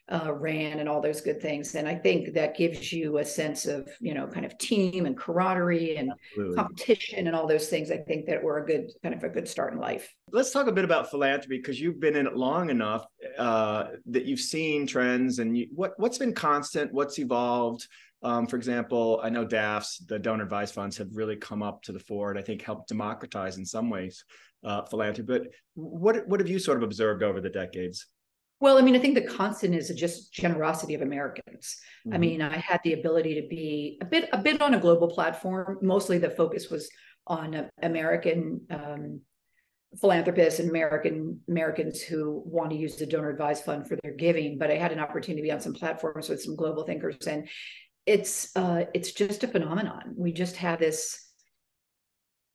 uh, 0.10 0.34
ran 0.34 0.80
and 0.80 0.88
all 0.88 1.02
those 1.02 1.20
good 1.20 1.42
things. 1.42 1.76
And 1.76 1.88
I 1.88 1.96
think 1.96 2.34
that 2.34 2.56
gives 2.56 2.94
you 2.94 3.18
a 3.18 3.26
sense 3.26 3.66
of, 3.66 3.90
you 4.00 4.14
know, 4.14 4.26
kind 4.28 4.46
of 4.46 4.58
team 4.58 5.06
and 5.06 5.18
camaraderie 5.18 5.98
and 5.98 6.12
Absolutely. 6.12 6.56
competition 6.56 7.28
and 7.28 7.36
all 7.36 7.46
those 7.46 7.68
things. 7.68 7.92
I 7.92 7.98
think 7.98 8.26
that 8.28 8.42
were 8.42 8.64
a 8.64 8.66
good 8.66 8.92
kind 9.04 9.14
of 9.14 9.24
a 9.24 9.30
good 9.30 9.48
start 9.48 9.74
in 9.74 9.80
life. 9.80 10.14
Let's 10.32 10.52
talk 10.52 10.68
a 10.68 10.72
bit 10.72 10.86
about 10.86 11.10
philanthropy 11.10 11.58
because 11.58 11.80
you've 11.80 12.00
been 12.00 12.16
in 12.16 12.26
it 12.26 12.38
long 12.38 12.70
enough 12.70 13.06
uh, 13.38 13.88
that 14.06 14.26
you've 14.26 14.40
seen 14.40 14.88
trends 14.88 15.40
and 15.40 15.58
you, 15.58 15.68
what 15.74 15.94
what's 15.98 16.18
been 16.18 16.34
constant, 16.34 16.94
what's 16.94 17.20
evolved. 17.20 17.88
Um, 18.24 18.48
for 18.48 18.56
example, 18.56 19.20
I 19.22 19.30
know 19.30 19.46
DAFs, 19.46 20.06
the 20.08 20.18
donor 20.18 20.44
advised 20.44 20.74
funds, 20.74 20.98
have 20.98 21.10
really 21.12 21.36
come 21.36 21.62
up 21.62 21.84
to 21.84 21.92
the 21.92 22.00
fore 22.00 22.32
and 22.32 22.40
I 22.40 22.42
think 22.42 22.62
helped 22.62 22.88
democratize 22.88 23.58
in 23.58 23.66
some 23.66 23.90
ways 23.90 24.24
uh, 24.64 24.84
philanthropy. 24.84 25.28
But 25.28 25.48
what 25.76 26.28
what 26.28 26.40
have 26.40 26.50
you 26.50 26.60
sort 26.60 26.78
of 26.78 26.84
observed 26.84 27.24
over 27.24 27.42
the 27.42 27.50
decades? 27.50 28.08
Well, 28.60 28.78
I 28.78 28.82
mean, 28.82 28.96
I 28.96 29.00
think 29.00 29.16
the 29.16 29.22
constant 29.22 29.76
is 29.76 29.90
just 29.90 30.34
generosity 30.34 30.96
of 30.96 31.02
Americans. 31.02 31.78
Mm-hmm. 32.06 32.14
I 32.14 32.18
mean, 32.18 32.42
I 32.42 32.58
had 32.58 32.80
the 32.84 32.94
ability 32.94 33.40
to 33.40 33.48
be 33.48 34.00
a 34.02 34.06
bit 34.06 34.30
a 34.34 34.38
bit 34.38 34.62
on 34.62 34.74
a 34.74 34.80
global 34.80 35.10
platform. 35.10 35.78
Mostly, 35.82 36.18
the 36.18 36.32
focus 36.32 36.70
was 36.70 36.90
on 37.28 37.54
uh, 37.54 37.68
American 37.84 38.62
um, 38.72 39.22
philanthropists 40.02 40.60
and 40.60 40.70
American 40.70 41.40
Americans 41.48 42.02
who 42.02 42.42
want 42.46 42.72
to 42.72 42.76
use 42.76 42.96
the 42.96 43.06
donor 43.06 43.30
advised 43.30 43.64
fund 43.64 43.88
for 43.88 43.96
their 44.02 44.14
giving. 44.14 44.58
But 44.58 44.72
I 44.72 44.76
had 44.76 44.92
an 44.92 45.00
opportunity 45.00 45.42
to 45.42 45.48
be 45.48 45.52
on 45.52 45.62
some 45.62 45.74
platforms 45.74 46.28
with 46.28 46.42
some 46.42 46.56
global 46.56 46.84
thinkers, 46.84 47.28
and 47.28 47.48
it's 48.08 48.56
uh, 48.56 48.86
it's 48.96 49.12
just 49.12 49.44
a 49.44 49.48
phenomenon. 49.48 50.16
We 50.16 50.34
just 50.34 50.56
have 50.56 50.80
this 50.80 51.28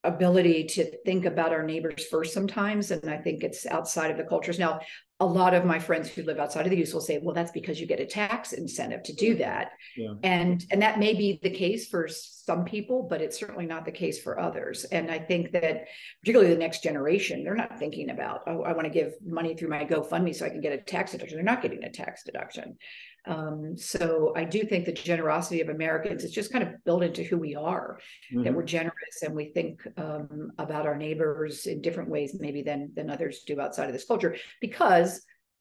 ability 0.05 0.65
to 0.65 0.85
think 1.05 1.27
about 1.27 1.53
our 1.53 1.63
neighbors 1.63 2.05
first 2.07 2.35
sometimes 2.35 2.91
and 2.91 3.09
i 3.09 3.17
think 3.17 3.45
it's 3.45 3.67
outside 3.67 4.11
of 4.11 4.17
the 4.17 4.25
cultures 4.25 4.59
now 4.59 4.81
a 5.23 5.33
lot 5.41 5.55
of 5.55 5.65
my 5.65 5.79
friends 5.79 6.09
who 6.09 6.25
live 6.25 6.41
outside 6.41 6.67
of 6.67 6.71
the 6.71 6.77
use 6.77 6.93
will 6.93 7.01
say 7.01 7.19
well 7.23 7.33
that's 7.33 7.53
because 7.53 7.81
you 7.81 7.87
get 7.87 8.01
a 8.01 8.07
tax 8.07 8.53
incentive 8.53 9.05
to 9.05 9.13
do 9.13 9.37
that. 9.37 9.71
Yeah. 9.97 10.15
and 10.25 10.67
and 10.73 10.83
that 10.83 10.99
may 10.99 11.15
be 11.15 11.39
the 11.41 11.51
case 11.51 11.89
for 11.89 12.09
some 12.09 12.65
people 12.65 13.07
but 13.09 13.23
it's 13.23 13.39
certainly 13.39 13.65
not 13.67 13.85
the 13.85 13.93
case 13.93 14.21
for 14.21 14.41
others. 14.41 14.85
And 14.85 15.11
i 15.13 15.21
think 15.21 15.53
that 15.53 15.87
particularly 16.21 16.53
the 16.53 16.59
next 16.59 16.83
generation 16.83 17.45
they're 17.45 17.55
not 17.55 17.79
thinking 17.79 18.11
about 18.11 18.41
oh 18.49 18.63
i 18.63 18.73
want 18.73 18.85
to 18.85 18.91
give 18.91 19.15
money 19.25 19.55
through 19.55 19.69
my 19.69 19.85
gofundme 19.85 20.35
so 20.35 20.45
i 20.45 20.51
can 20.51 20.61
get 20.61 20.73
a 20.73 20.79
tax 20.79 21.13
deduction. 21.13 21.37
They're 21.37 21.45
not 21.55 21.63
getting 21.63 21.85
a 21.85 21.91
tax 21.91 22.25
deduction. 22.25 22.77
Um, 23.25 23.77
so 23.77 24.33
I 24.35 24.45
do 24.45 24.65
think 24.65 24.85
the 24.85 24.93
generosity 24.93 25.61
of 25.61 25.69
Americans 25.69 26.25
is 26.25 26.33
just 26.33 26.53
kind 26.53 26.65
of 26.65 26.85
built 26.85 27.05
into 27.05 27.23
who 27.23 27.39
we 27.39 27.55
are, 27.55 27.99
mm-hmm. 28.33 28.43
that 28.43 28.55
we're 28.55 28.65
generous 28.65 29.23
and 29.23 29.35
we 29.35 29.53
think 29.53 29.81
um, 29.97 30.51
about 30.59 30.87
our 30.87 30.97
neighbors 30.97 31.67
in 31.67 31.81
different 31.81 32.11
ways, 32.11 32.37
maybe 32.39 32.63
than 32.63 32.91
than 32.95 33.11
others 33.11 33.45
do 33.47 33.61
outside 33.61 33.87
of 33.87 33.93
this 33.93 34.05
culture, 34.05 34.37
because 34.61 35.12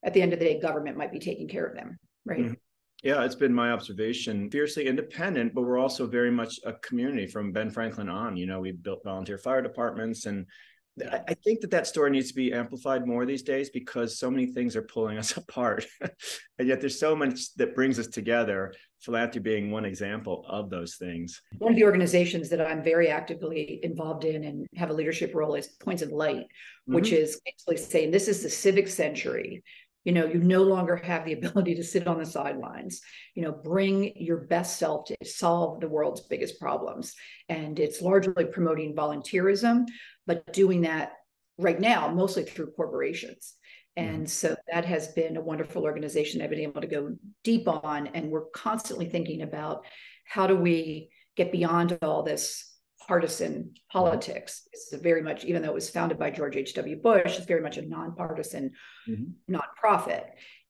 at 0.04 0.14
the 0.14 0.22
end 0.22 0.34
of 0.34 0.40
the 0.40 0.46
day, 0.46 0.60
government 0.60 0.98
might 0.98 1.12
be 1.12 1.20
taking 1.20 1.48
care 1.48 1.66
of 1.66 1.76
them, 1.76 1.98
right? 2.26 2.40
Mm-hmm. 2.40 2.54
Yeah, 3.04 3.24
it's 3.24 3.36
been 3.36 3.54
my 3.54 3.72
observation. 3.72 4.50
Fiercely 4.52 4.88
independent, 4.88 5.56
but 5.56 5.64
we're 5.64 5.80
also 5.80 6.06
very 6.06 6.30
much 6.30 6.60
a 6.66 6.74
community 6.74 7.26
from 7.26 7.52
Ben 7.52 7.72
Franklin 7.72 8.10
on. 8.10 8.38
You 8.38 8.46
know, 8.46 8.60
we 8.60 8.74
built 8.74 9.04
volunteer 9.04 9.40
fire 9.40 9.62
departments 9.62 10.28
and 10.28 10.46
I 11.10 11.36
think 11.36 11.62
that 11.62 11.72
that 11.72 11.88
story 11.88 12.12
needs 12.12 12.28
to 12.30 12.34
be 12.34 12.52
amplified 12.52 13.08
more 13.08 13.26
these 13.26 13.44
days 13.44 13.70
because 13.70 14.20
so 14.20 14.30
many 14.30 14.48
things 14.48 14.76
are 14.76 14.82
pulling 14.82 15.18
us 15.24 15.38
apart, 15.38 15.86
and 16.60 16.68
yet 16.68 16.82
there's 16.82 17.00
so 17.00 17.16
much 17.16 17.54
that 17.56 17.76
brings 17.76 17.98
us 17.98 18.08
together 18.08 18.74
philanthropy 19.00 19.40
being 19.40 19.72
one 19.72 19.86
example 19.86 20.46
of 20.48 20.70
those 20.70 20.96
things. 20.96 21.42
One 21.58 21.72
of 21.72 21.76
the 21.76 21.86
organizations 21.86 22.50
that 22.50 22.62
I'm 22.62 22.84
very 22.84 23.08
actively 23.08 23.80
involved 23.82 24.26
in 24.26 24.44
and 24.44 24.68
have 24.76 24.92
a 24.92 24.94
leadership 24.94 25.34
role 25.34 25.56
is 25.56 25.68
Points 25.68 26.04
of 26.04 26.12
Light, 26.12 26.36
mm-hmm. 26.36 26.96
which 26.96 27.12
is 27.12 27.42
basically 27.44 27.78
saying 27.78 28.12
this 28.12 28.28
is 28.28 28.44
the 28.44 28.50
civic 28.50 28.88
century. 28.88 29.64
You 30.04 30.14
know, 30.14 30.26
you 30.26 30.40
no 30.40 30.64
longer 30.64 30.96
have 30.96 31.26
the 31.26 31.34
ability 31.34 31.76
to 31.76 31.84
sit 31.84 32.08
on 32.08 32.18
the 32.18 32.26
sidelines. 32.26 33.02
You 33.36 33.44
know, 33.44 33.52
bring 33.52 34.14
your 34.16 34.38
best 34.38 34.80
self 34.80 35.06
to 35.06 35.16
solve 35.24 35.80
the 35.80 35.90
world's 35.90 36.22
biggest 36.22 36.60
problems. 36.60 37.14
And 37.50 37.80
it's 37.80 38.02
largely 38.02 38.46
promoting 38.46 38.96
volunteerism, 38.96 39.86
but 40.26 40.52
doing 40.54 40.82
that 40.82 41.14
right 41.58 41.80
now 41.80 42.10
mostly 42.10 42.44
through 42.44 42.72
corporations. 42.72 43.54
Mm-hmm. 43.98 44.16
And 44.16 44.30
so 44.30 44.56
that 44.72 44.86
has 44.86 45.10
been 45.10 45.38
a 45.38 45.42
wonderful 45.42 45.84
organization 45.84 46.42
I've 46.42 46.50
been 46.50 46.60
able 46.60 46.82
to 46.82 46.88
go 46.88 47.16
deep 47.44 47.68
on. 47.68 48.08
And 48.08 48.32
we're 48.32 48.50
constantly 48.50 49.08
thinking 49.08 49.42
about 49.42 49.86
how 50.26 50.48
do 50.48 50.56
we 50.56 51.10
get 51.36 51.52
beyond 51.52 51.98
all 52.02 52.24
this 52.24 52.71
partisan 53.12 53.74
politics. 53.92 54.70
It's 54.72 54.96
very 54.96 55.22
much, 55.22 55.44
even 55.44 55.62
though 55.62 55.72
it 55.72 55.74
was 55.74 55.90
founded 55.90 56.18
by 56.18 56.32
George 56.32 56.56
H.W. 56.56 56.96
Bush, 57.02 57.38
it's 57.38 57.46
very 57.46 57.60
much 57.60 57.76
a 57.76 57.82
nonpartisan 57.82 58.72
mm-hmm. 59.06 59.54
nonprofit 59.54 60.28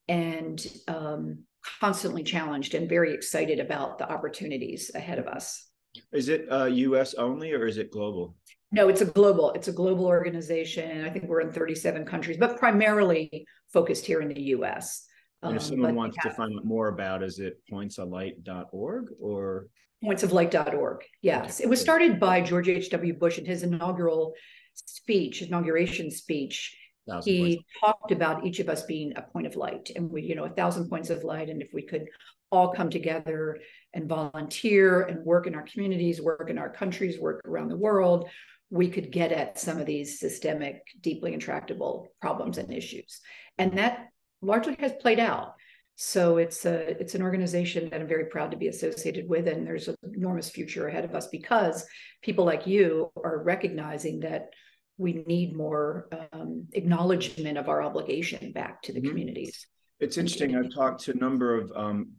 and 0.08 0.66
um, 0.88 1.44
constantly 1.80 2.24
challenged 2.24 2.74
and 2.74 2.90
very 2.90 3.14
excited 3.14 3.60
about 3.60 4.00
the 4.00 4.12
opportunities 4.12 4.90
ahead 4.96 5.20
of 5.20 5.28
us. 5.28 5.68
Is 6.12 6.30
it 6.30 6.52
uh, 6.52 6.66
US 6.66 7.14
only 7.14 7.54
or 7.54 7.68
is 7.68 7.78
it 7.78 7.92
global? 7.92 8.36
No, 8.72 8.90
it's 8.90 9.02
a 9.02 9.06
global. 9.06 9.52
It's 9.52 9.68
a 9.68 9.72
global 9.72 10.08
organization. 10.08 11.06
I 11.06 11.12
think 11.12 11.26
we're 11.26 11.42
in 11.42 11.52
37 11.52 12.06
countries, 12.06 12.38
but 12.38 12.58
primarily 12.58 13.46
focused 13.72 14.04
here 14.04 14.20
in 14.20 14.30
the 14.30 14.42
U.S. 14.56 15.06
And 15.44 15.56
if 15.56 15.62
um, 15.62 15.70
someone 15.70 15.94
wants 15.94 16.18
to 16.24 16.32
find 16.32 16.58
out 16.58 16.66
more 16.66 16.88
about, 16.88 17.22
is 17.22 17.38
it 17.38 17.60
pointsoflight.org 17.72 19.10
or 19.20 19.68
pointsoflight.org? 20.04 21.04
Yes, 21.22 21.60
it 21.60 21.70
was 21.70 21.82
started 21.82 22.20
by 22.20 22.42
George 22.42 22.70
H.W. 22.70 23.14
Bush 23.14 23.38
in 23.38 23.46
his 23.46 23.64
inaugural 23.64 24.34
speech, 24.74 25.42
inauguration 25.42 26.12
speech. 26.12 26.78
Thousand 27.10 27.34
he 27.34 27.56
points. 27.56 27.70
talked 27.80 28.12
about 28.12 28.46
each 28.46 28.60
of 28.60 28.70
us 28.70 28.84
being 28.84 29.14
a 29.16 29.24
point 29.24 29.48
of 29.48 29.56
light, 29.56 29.90
and 29.96 30.10
we, 30.12 30.22
you 30.22 30.36
know, 30.36 30.46
a 30.46 30.50
thousand 30.50 30.90
points 30.90 31.10
of 31.10 31.24
light, 31.24 31.50
and 31.50 31.62
if 31.62 31.70
we 31.74 31.82
could 31.82 32.08
all 32.52 32.74
come 32.74 32.90
together 32.90 33.60
and 33.94 34.08
volunteer 34.08 35.04
and 35.04 35.26
work 35.26 35.48
in 35.48 35.56
our 35.56 35.64
communities, 35.64 36.22
work 36.22 36.50
in 36.50 36.58
our 36.58 36.70
countries, 36.70 37.20
work 37.20 37.42
around 37.46 37.70
the 37.70 37.78
world, 37.78 38.30
we 38.70 38.90
could 38.90 39.12
get 39.12 39.32
at 39.32 39.60
some 39.60 39.80
of 39.80 39.86
these 39.86 40.20
systemic, 40.20 40.82
deeply 41.02 41.34
intractable 41.34 42.08
problems 42.22 42.58
and 42.58 42.74
issues. 42.74 43.20
And 43.58 43.78
that 43.78 44.08
largely 44.42 44.76
has 44.80 44.94
played 44.94 45.20
out. 45.20 45.56
So 45.96 46.38
it's 46.38 46.66
a 46.66 47.00
it's 47.00 47.16
an 47.16 47.22
organization 47.22 47.90
that 47.90 48.02
I'm 48.02 48.08
very 48.08 48.26
proud 48.26 48.52
to 48.52 48.58
be 48.58 48.68
associated 48.68 49.30
with, 49.30 49.48
and 49.48 49.66
there's 49.66 49.88
an 49.88 49.96
enormous 50.16 50.50
future 50.50 50.88
ahead 50.88 51.06
of 51.06 51.14
us 51.14 51.28
because 51.28 51.86
people 52.22 52.46
like 52.46 52.66
you 52.66 53.12
are 53.24 53.44
recognizing 53.44 54.20
that 54.22 54.50
we 54.98 55.24
need 55.28 55.56
more 55.56 56.08
um, 56.34 56.66
acknowledgement 56.74 57.58
of 57.58 57.70
our 57.70 57.82
obligation 57.82 58.52
back 58.52 58.82
to 58.84 58.94
the 58.94 59.00
mm-hmm. 59.00 59.10
communities. 59.10 59.68
It's 60.00 60.18
interesting. 60.18 60.56
I've 60.56 60.74
talked 60.74 61.04
to 61.04 61.12
a 61.12 61.16
number 61.16 61.56
of 61.56 61.72
um, 61.76 62.14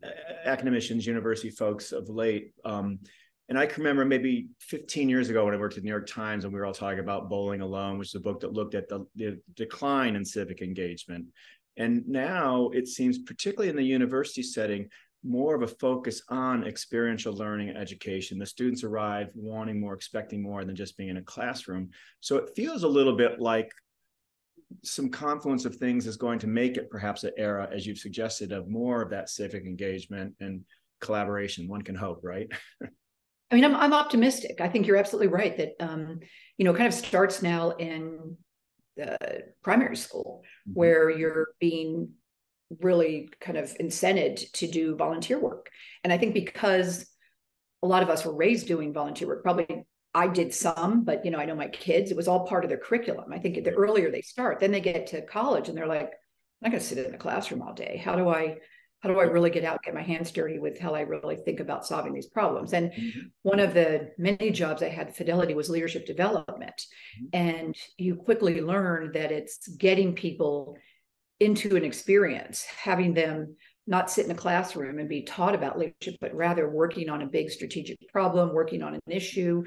academicians, 0.44 1.04
university 1.04 1.50
folks 1.50 1.90
of 1.90 2.08
late, 2.08 2.52
um, 2.64 3.00
and 3.48 3.58
I 3.58 3.66
can 3.66 3.82
remember 3.82 4.04
maybe 4.04 4.48
15 4.60 5.08
years 5.08 5.28
ago 5.28 5.44
when 5.44 5.52
I 5.52 5.58
worked 5.58 5.74
at 5.74 5.82
the 5.82 5.84
New 5.84 5.90
York 5.90 6.06
Times 6.06 6.44
and 6.44 6.52
we 6.52 6.58
were 6.58 6.64
all 6.64 6.72
talking 6.72 7.00
about 7.00 7.28
Bowling 7.28 7.60
Alone, 7.60 7.98
which 7.98 8.08
is 8.08 8.14
a 8.14 8.20
book 8.20 8.40
that 8.40 8.52
looked 8.52 8.74
at 8.74 8.88
the, 8.88 9.04
the 9.16 9.40
decline 9.54 10.16
in 10.16 10.24
civic 10.24 10.62
engagement. 10.62 11.26
And 11.76 12.06
now 12.06 12.70
it 12.72 12.88
seems, 12.88 13.18
particularly 13.18 13.70
in 13.70 13.76
the 13.76 13.82
university 13.82 14.42
setting, 14.42 14.88
more 15.24 15.54
of 15.54 15.62
a 15.62 15.68
focus 15.68 16.22
on 16.28 16.66
experiential 16.66 17.32
learning 17.32 17.68
and 17.68 17.78
education. 17.78 18.38
The 18.38 18.46
students 18.46 18.82
arrive 18.82 19.28
wanting 19.34 19.80
more, 19.80 19.94
expecting 19.94 20.42
more 20.42 20.64
than 20.64 20.74
just 20.74 20.96
being 20.96 21.10
in 21.10 21.16
a 21.16 21.22
classroom. 21.22 21.90
So 22.20 22.36
it 22.36 22.50
feels 22.56 22.82
a 22.82 22.88
little 22.88 23.16
bit 23.16 23.40
like 23.40 23.72
some 24.82 25.10
confluence 25.10 25.64
of 25.64 25.76
things 25.76 26.06
is 26.06 26.16
going 26.16 26.38
to 26.40 26.46
make 26.46 26.76
it 26.76 26.90
perhaps 26.90 27.24
an 27.24 27.32
era, 27.36 27.68
as 27.72 27.86
you've 27.86 27.98
suggested, 27.98 28.52
of 28.52 28.68
more 28.68 29.02
of 29.02 29.10
that 29.10 29.28
civic 29.28 29.64
engagement 29.64 30.34
and 30.40 30.64
collaboration. 31.00 31.68
One 31.68 31.82
can 31.82 31.94
hope, 31.94 32.20
right? 32.22 32.48
I 33.50 33.54
mean, 33.54 33.64
I'm, 33.64 33.76
I'm 33.76 33.92
optimistic. 33.92 34.60
I 34.60 34.68
think 34.68 34.86
you're 34.86 34.96
absolutely 34.96 35.28
right 35.28 35.56
that, 35.58 35.72
um, 35.78 36.20
you 36.56 36.64
know, 36.64 36.72
kind 36.72 36.86
of 36.86 36.94
starts 36.94 37.42
now 37.42 37.72
in 37.72 38.36
the 38.96 39.16
primary 39.62 39.96
school 39.96 40.42
mm-hmm. 40.44 40.78
where 40.78 41.10
you're 41.10 41.48
being 41.60 42.10
really 42.80 43.28
kind 43.40 43.58
of 43.58 43.74
incented 43.78 44.50
to 44.52 44.66
do 44.66 44.96
volunteer 44.96 45.38
work. 45.38 45.70
And 46.04 46.12
I 46.12 46.18
think 46.18 46.34
because 46.34 47.06
a 47.82 47.86
lot 47.86 48.02
of 48.02 48.10
us 48.10 48.24
were 48.24 48.34
raised 48.34 48.66
doing 48.66 48.92
volunteer 48.92 49.28
work, 49.28 49.42
probably 49.42 49.84
I 50.14 50.28
did 50.28 50.52
some, 50.52 51.04
but 51.04 51.24
you 51.24 51.30
know, 51.30 51.38
I 51.38 51.46
know 51.46 51.54
my 51.54 51.68
kids, 51.68 52.10
it 52.10 52.16
was 52.16 52.28
all 52.28 52.46
part 52.46 52.64
of 52.64 52.68
their 52.68 52.78
curriculum. 52.78 53.32
I 53.32 53.38
think 53.38 53.62
the 53.62 53.70
earlier 53.72 54.10
they 54.10 54.22
start, 54.22 54.60
then 54.60 54.72
they 54.72 54.80
get 54.80 55.08
to 55.08 55.22
college 55.22 55.68
and 55.68 55.76
they're 55.76 55.86
like, 55.86 56.10
I'm 56.10 56.70
not 56.70 56.70
going 56.70 56.80
to 56.80 56.86
sit 56.86 56.98
in 56.98 57.12
the 57.12 57.18
classroom 57.18 57.62
all 57.62 57.74
day. 57.74 58.00
How 58.02 58.14
do 58.14 58.28
I 58.28 58.58
how 59.02 59.08
do 59.08 59.18
I 59.18 59.24
really 59.24 59.50
get 59.50 59.64
out, 59.64 59.82
get 59.82 59.94
my 59.94 60.02
hands 60.02 60.30
dirty 60.30 60.60
with 60.60 60.78
how 60.78 60.94
I 60.94 61.00
really 61.00 61.36
think 61.36 61.58
about 61.58 61.84
solving 61.84 62.14
these 62.14 62.28
problems? 62.28 62.72
And 62.72 62.92
mm-hmm. 62.92 63.20
one 63.42 63.58
of 63.58 63.74
the 63.74 64.10
many 64.16 64.50
jobs 64.50 64.82
I 64.82 64.88
had 64.88 65.14
Fidelity 65.14 65.54
was 65.54 65.68
leadership 65.68 66.06
development. 66.06 66.80
Mm-hmm. 67.18 67.26
And 67.32 67.76
you 67.98 68.14
quickly 68.14 68.60
learn 68.60 69.10
that 69.12 69.32
it's 69.32 69.66
getting 69.68 70.14
people 70.14 70.76
into 71.40 71.74
an 71.74 71.84
experience, 71.84 72.64
having 72.64 73.12
them 73.12 73.56
not 73.88 74.08
sit 74.08 74.24
in 74.24 74.30
a 74.30 74.36
classroom 74.36 75.00
and 75.00 75.08
be 75.08 75.22
taught 75.22 75.56
about 75.56 75.76
leadership, 75.76 76.14
but 76.20 76.32
rather 76.32 76.70
working 76.70 77.08
on 77.08 77.22
a 77.22 77.26
big 77.26 77.50
strategic 77.50 77.98
problem, 78.12 78.54
working 78.54 78.82
on 78.82 78.94
an 78.94 79.00
issue 79.08 79.64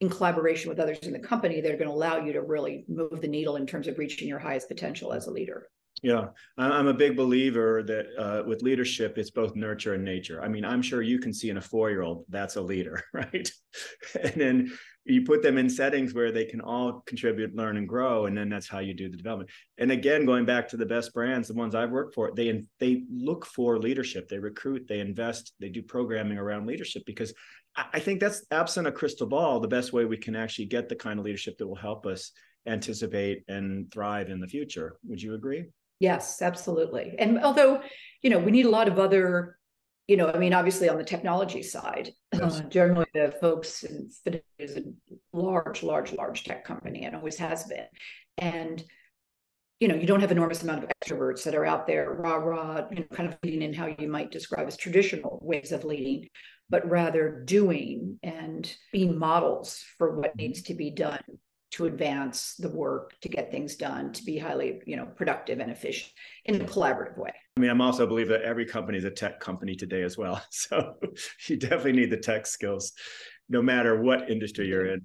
in 0.00 0.08
collaboration 0.08 0.70
with 0.70 0.80
others 0.80 1.00
in 1.02 1.12
the 1.12 1.18
company 1.18 1.60
that 1.60 1.70
are 1.70 1.76
going 1.76 1.88
to 1.88 1.94
allow 1.94 2.18
you 2.18 2.32
to 2.32 2.40
really 2.40 2.86
move 2.88 3.20
the 3.20 3.28
needle 3.28 3.56
in 3.56 3.66
terms 3.66 3.86
of 3.86 3.98
reaching 3.98 4.28
your 4.28 4.38
highest 4.38 4.68
potential 4.68 5.12
as 5.12 5.26
a 5.26 5.30
leader. 5.30 5.68
Yeah, 6.02 6.26
I'm 6.56 6.86
a 6.86 6.94
big 6.94 7.16
believer 7.16 7.82
that 7.82 8.06
uh, 8.16 8.42
with 8.46 8.62
leadership, 8.62 9.18
it's 9.18 9.30
both 9.30 9.56
nurture 9.56 9.94
and 9.94 10.04
nature. 10.04 10.40
I 10.40 10.48
mean, 10.48 10.64
I'm 10.64 10.82
sure 10.82 11.02
you 11.02 11.18
can 11.18 11.32
see 11.32 11.50
in 11.50 11.56
a 11.56 11.60
four 11.60 11.90
year 11.90 12.02
old 12.02 12.24
that's 12.28 12.54
a 12.54 12.62
leader, 12.62 13.02
right? 13.12 13.50
and 14.22 14.34
then 14.40 14.78
you 15.04 15.22
put 15.22 15.42
them 15.42 15.58
in 15.58 15.68
settings 15.68 16.14
where 16.14 16.30
they 16.30 16.44
can 16.44 16.60
all 16.60 17.02
contribute, 17.06 17.56
learn, 17.56 17.78
and 17.78 17.88
grow, 17.88 18.26
and 18.26 18.36
then 18.36 18.48
that's 18.48 18.68
how 18.68 18.78
you 18.78 18.94
do 18.94 19.08
the 19.08 19.16
development. 19.16 19.50
And 19.78 19.90
again, 19.90 20.24
going 20.24 20.44
back 20.44 20.68
to 20.68 20.76
the 20.76 20.86
best 20.86 21.12
brands, 21.12 21.48
the 21.48 21.54
ones 21.54 21.74
I've 21.74 21.90
worked 21.90 22.14
for, 22.14 22.30
they 22.32 22.62
they 22.78 23.02
look 23.12 23.44
for 23.44 23.78
leadership, 23.78 24.28
they 24.28 24.38
recruit, 24.38 24.86
they 24.86 25.00
invest, 25.00 25.52
they 25.58 25.68
do 25.68 25.82
programming 25.82 26.38
around 26.38 26.66
leadership 26.66 27.02
because 27.06 27.34
I 27.76 28.00
think 28.00 28.20
that's 28.20 28.44
absent 28.50 28.86
a 28.86 28.92
crystal 28.92 29.26
ball, 29.26 29.60
the 29.60 29.68
best 29.68 29.92
way 29.92 30.04
we 30.04 30.16
can 30.16 30.36
actually 30.36 30.66
get 30.66 30.88
the 30.88 30.96
kind 30.96 31.18
of 31.18 31.24
leadership 31.24 31.58
that 31.58 31.66
will 31.66 31.76
help 31.76 32.06
us 32.06 32.32
anticipate 32.66 33.44
and 33.48 33.90
thrive 33.90 34.30
in 34.30 34.40
the 34.40 34.48
future. 34.48 34.98
Would 35.06 35.22
you 35.22 35.34
agree? 35.34 35.66
Yes, 36.00 36.42
absolutely. 36.42 37.14
And 37.18 37.40
although, 37.40 37.82
you 38.22 38.30
know, 38.30 38.38
we 38.38 38.50
need 38.50 38.66
a 38.66 38.70
lot 38.70 38.88
of 38.88 38.98
other, 38.98 39.58
you 40.06 40.16
know, 40.16 40.30
I 40.30 40.38
mean, 40.38 40.54
obviously 40.54 40.88
on 40.88 40.96
the 40.96 41.04
technology 41.04 41.62
side, 41.62 42.10
yes. 42.32 42.60
uh, 42.60 42.62
generally 42.62 43.06
the 43.14 43.34
folks 43.40 43.82
in 43.82 44.08
is 44.58 44.76
a 44.76 44.82
large, 45.32 45.82
large, 45.82 46.12
large 46.12 46.44
tech 46.44 46.64
company 46.64 47.04
and 47.04 47.16
always 47.16 47.36
has 47.38 47.64
been. 47.64 47.86
And, 48.38 48.82
you 49.80 49.88
know, 49.88 49.96
you 49.96 50.06
don't 50.06 50.20
have 50.20 50.32
enormous 50.32 50.62
amount 50.62 50.84
of 50.84 50.90
extroverts 51.02 51.42
that 51.44 51.54
are 51.54 51.66
out 51.66 51.86
there 51.86 52.12
rah 52.12 52.36
rah, 52.36 52.86
you 52.90 53.00
know, 53.00 53.04
kind 53.12 53.28
of 53.28 53.36
leading 53.42 53.62
in 53.62 53.74
how 53.74 53.86
you 53.86 54.08
might 54.08 54.30
describe 54.30 54.68
as 54.68 54.76
traditional 54.76 55.40
ways 55.42 55.72
of 55.72 55.84
leading, 55.84 56.28
but 56.70 56.88
rather 56.88 57.42
doing 57.44 58.18
and 58.22 58.72
being 58.92 59.18
models 59.18 59.84
for 59.98 60.16
what 60.16 60.36
needs 60.36 60.62
to 60.62 60.74
be 60.74 60.90
done 60.90 61.22
to 61.70 61.86
advance 61.86 62.54
the 62.58 62.68
work 62.68 63.14
to 63.20 63.28
get 63.28 63.50
things 63.50 63.76
done 63.76 64.12
to 64.12 64.24
be 64.24 64.38
highly 64.38 64.80
you 64.86 64.96
know 64.96 65.06
productive 65.16 65.60
and 65.60 65.70
efficient 65.70 66.12
in 66.46 66.60
a 66.60 66.64
collaborative 66.64 67.18
way. 67.18 67.32
I 67.56 67.60
mean 67.60 67.70
i'm 67.70 67.80
also 67.80 68.06
believe 68.06 68.28
that 68.28 68.42
every 68.42 68.64
company 68.64 68.98
is 68.98 69.04
a 69.04 69.10
tech 69.10 69.40
company 69.40 69.74
today 69.74 70.02
as 70.02 70.16
well. 70.16 70.42
So 70.50 70.94
you 71.46 71.56
definitely 71.56 71.92
need 71.92 72.10
the 72.10 72.16
tech 72.16 72.46
skills 72.46 72.92
no 73.48 73.62
matter 73.62 74.00
what 74.00 74.30
industry 74.30 74.68
you're 74.68 74.86
in. 74.86 75.02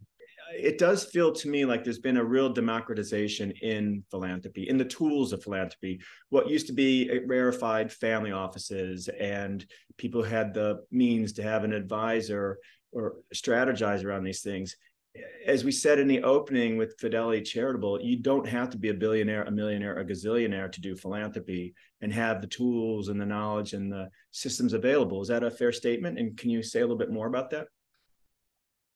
It 0.56 0.78
does 0.78 1.06
feel 1.06 1.32
to 1.32 1.48
me 1.48 1.66
like 1.66 1.84
there's 1.84 2.00
been 2.00 2.18
a 2.18 2.24
real 2.24 2.50
democratization 2.50 3.52
in 3.62 4.04
philanthropy 4.12 4.70
in 4.70 4.78
the 4.78 4.86
tools 4.86 5.34
of 5.34 5.44
philanthropy. 5.44 6.00
What 6.30 6.50
used 6.50 6.68
to 6.68 6.74
be 6.74 7.22
rarefied 7.26 7.92
family 7.92 8.32
offices 8.32 9.10
and 9.20 9.66
people 9.98 10.22
had 10.22 10.54
the 10.54 10.84
means 10.92 11.34
to 11.34 11.44
have 11.44 11.64
an 11.64 11.74
advisor 11.74 12.60
or 12.92 13.16
strategize 13.34 14.06
around 14.06 14.24
these 14.24 14.42
things 14.42 14.76
as 15.46 15.64
we 15.64 15.72
said 15.72 16.00
in 16.00 16.08
the 16.08 16.24
opening 16.24 16.78
with 16.78 17.00
Fidelity 17.00 17.42
Charitable, 17.42 18.02
you 18.02 18.18
don't 18.18 18.48
have 18.48 18.70
to 18.72 18.78
be 18.78 18.90
a 18.90 18.94
billionaire, 18.94 19.44
a 19.44 19.52
millionaire, 19.52 20.00
a 20.00 20.06
gazillionaire 20.06 20.72
to 20.72 20.82
do 20.82 20.96
philanthropy 20.96 21.74
and 22.02 22.14
have 22.14 22.42
the 22.42 22.48
tools 22.48 23.10
and 23.10 23.20
the 23.20 23.26
knowledge 23.26 23.74
and 23.74 23.92
the 23.92 24.10
systems 24.32 24.74
available. 24.74 25.22
Is 25.22 25.28
that 25.28 25.44
a 25.44 25.52
fair 25.52 25.72
statement? 25.72 26.18
And 26.18 26.38
can 26.38 26.50
you 26.50 26.64
say 26.64 26.80
a 26.80 26.84
little 26.84 26.98
bit 26.98 27.12
more 27.12 27.28
about 27.28 27.52
that? 27.52 27.68